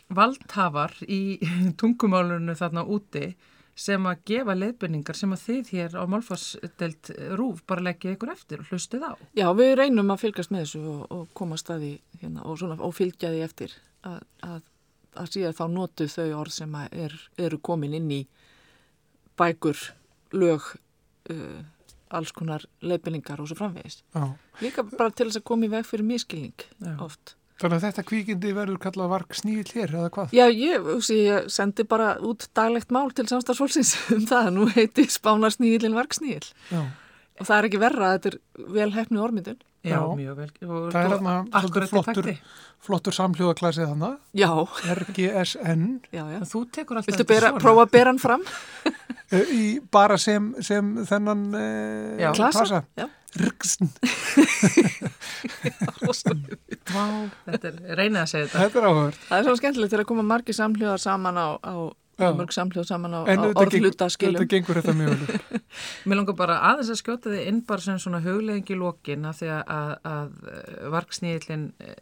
[0.08, 1.38] valdhafar í
[1.80, 3.36] tungumálunu þarna úti
[3.76, 8.62] sem að gefa leiðbyrningar sem að þið hér á Málfarsdelt Rúf bara leggja ykkur eftir
[8.62, 9.12] og hlustuð á.
[9.36, 12.96] Já, við reynum að fylgast með þessu og, og koma staði hérna, og, svona, og
[12.96, 13.76] fylgja því eftir
[14.08, 14.18] að,
[14.48, 14.72] að,
[15.20, 18.22] að síðan þá notu þau orð sem er, eru komin inn í
[19.36, 19.80] bækur,
[20.32, 20.72] lög,
[21.34, 21.60] uh,
[22.16, 24.06] alls konar leiðbyrningar og svo framvegist.
[24.16, 24.30] Já.
[24.62, 26.94] Líka bara til þess að koma í veg fyrir miskilning Já.
[27.04, 27.36] oft.
[27.56, 30.34] Þannig að þetta kvíkindi verður kallað varg sníl hér eða hvað?
[30.36, 34.50] Já, ég, ég sendi bara út daglegt mál til samstagsfólksins um það.
[34.58, 36.44] Nú heiti spánar snílinn varg sníl.
[36.68, 36.82] Já.
[37.40, 39.58] og það er ekki verra að þetta er vel hefnu ormyndun.
[39.86, 40.48] Já, mjög vel.
[40.66, 42.28] Og, það er hérna akkurat flottur,
[42.82, 44.16] flottur samhljóðaklassið þannig.
[44.36, 44.50] Já.
[44.98, 45.84] RGSN.
[46.10, 46.40] Já, já.
[46.50, 48.42] Þú tekur alltaf Viltu bera, prófa að bera hann fram?
[49.60, 52.32] Í, bara sem, sem þennan eh, já.
[52.34, 52.82] klassa.
[52.98, 53.06] Já.
[53.42, 53.90] Ryggsn.
[56.94, 57.04] Vá,
[57.46, 58.64] þetta er, reynið að segja þetta.
[58.64, 59.22] Þetta er áhverð.
[59.28, 61.74] Það er svo skemmtilegt til að koma margi samhljóðar saman á, á
[62.16, 64.36] mörg samhljóð saman á, á orðlutaskilum.
[64.36, 65.40] En þetta gengur þetta mjög vel.
[66.08, 69.50] Mér langar bara aðeins að skjóta þið inn bara sem svona huglegingi lókin af því
[69.52, 71.98] að, að, að eh, vargsnýðilinn eh,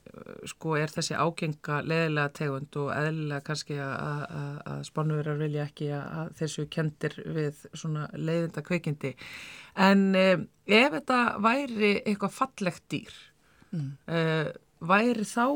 [0.52, 4.22] sko er þessi ágenga leðilega tegund og eðlilega kannski að,
[4.70, 9.14] að spánuverar vilja ekki að þessu kendir við svona leiðinda kveikindi.
[9.74, 13.14] En eh, ef þetta væri eitthvað fallegt dýr,
[13.74, 13.88] mm.
[14.06, 14.52] eh,
[14.84, 15.46] væri þá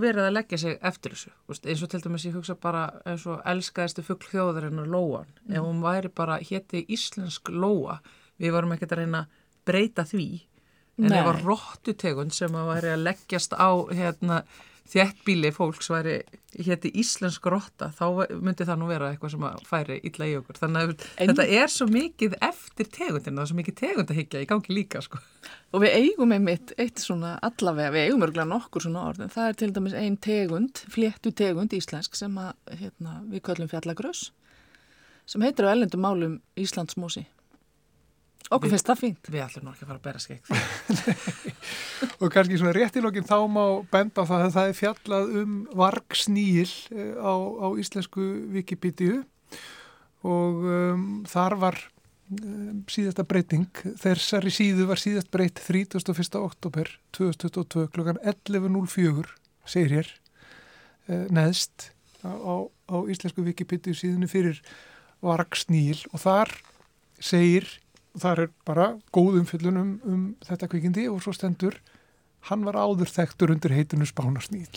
[0.00, 3.26] verið að leggja sig eftir þessu Vist, eins og til dæmis ég hugsa bara eins
[3.30, 5.54] og elskaðistu fuggl þjóðarinnar Lóan mm.
[5.54, 8.00] ef hún væri bara hétti íslensk Lóa
[8.42, 10.28] við varum ekkert að reyna að breyta því
[10.98, 11.18] en Nei.
[11.20, 14.42] ef að róttutegund sem að væri að leggjast á hérna
[14.92, 16.18] þjættbíli fólks væri
[16.54, 20.60] hétti íslensk rotta, þá myndi það nú vera eitthvað sem að færi illa í okkur
[20.60, 21.32] þannig að en...
[21.32, 24.76] þetta er svo mikið eftir tegundin það er svo mikið tegund að higgja í gangi
[24.76, 25.20] líka sko.
[25.72, 29.60] og við eigum einmitt eitt svona allavega, við eigum örgulega nokkur svona orðin, það er
[29.62, 34.28] til dæmis ein tegund fléttu tegund íslensk sem að hérna, við kallum fjallagröss
[35.26, 37.24] sem heitir á ellendum málum Íslandsmósi
[38.52, 39.28] Okkur finnst það fínt.
[39.32, 40.42] Við ætlum náttúrulega ekki að fara að bera skegg.
[42.20, 46.72] og kannski svona réttilógin þá má benda á það að það er fjallað um vargsnýil
[46.92, 49.22] eh, á, á íslensku Wikipedia
[50.24, 51.80] og um, þar var
[52.36, 53.80] um, síðasta breyting.
[54.02, 56.36] Þessari síðu var síðast breytt 31.
[56.40, 58.12] oktober 2022 kl.
[58.20, 59.24] 11.04
[59.64, 60.12] segir hér
[61.08, 61.88] uh, neðst
[62.20, 62.54] á, á,
[62.92, 64.60] á íslensku Wikipedia síðunni fyrir
[65.24, 66.52] vargsnýil og þar
[67.24, 67.70] segir
[68.20, 71.78] þar er bara góð umfyllun um, um þetta kvikindi og svo stendur
[72.50, 74.68] hann var áður þekktur undir heitinu Spánarsnýl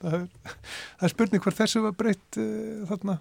[0.00, 0.28] það er,
[1.00, 3.18] það er spurning hver þessu var breytt uh, þarna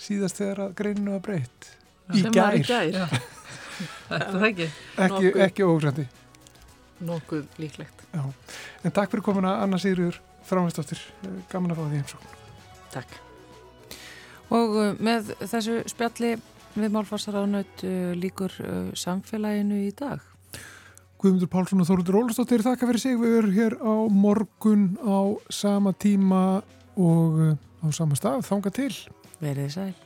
[0.00, 1.70] síðast þegar að greininu var breytt?
[2.12, 3.14] Í gær, í gær.
[4.10, 4.66] Þetta er ekki?
[5.06, 6.08] Ekki, ekki ógrandi
[7.04, 8.02] nokkuð líklegt.
[8.12, 8.32] Já.
[8.84, 11.00] en takk fyrir komuna Anna Sigurður frámestóttir,
[11.50, 12.34] gaman að fá því heimsókn.
[12.92, 13.14] Takk.
[14.54, 16.34] Og uh, með þessu spjalli
[16.78, 20.22] við málfarsaránut uh, líkur uh, samfélaginu í dag.
[21.22, 23.20] Guðmundur Pálsson og Þóruður Ólastóttir þakka fyrir sig.
[23.20, 26.42] Við erum hér á morgun á sama tíma
[27.00, 28.44] og uh, á sama stað.
[28.50, 28.90] Þánga til.
[29.40, 30.03] Verðið sæl.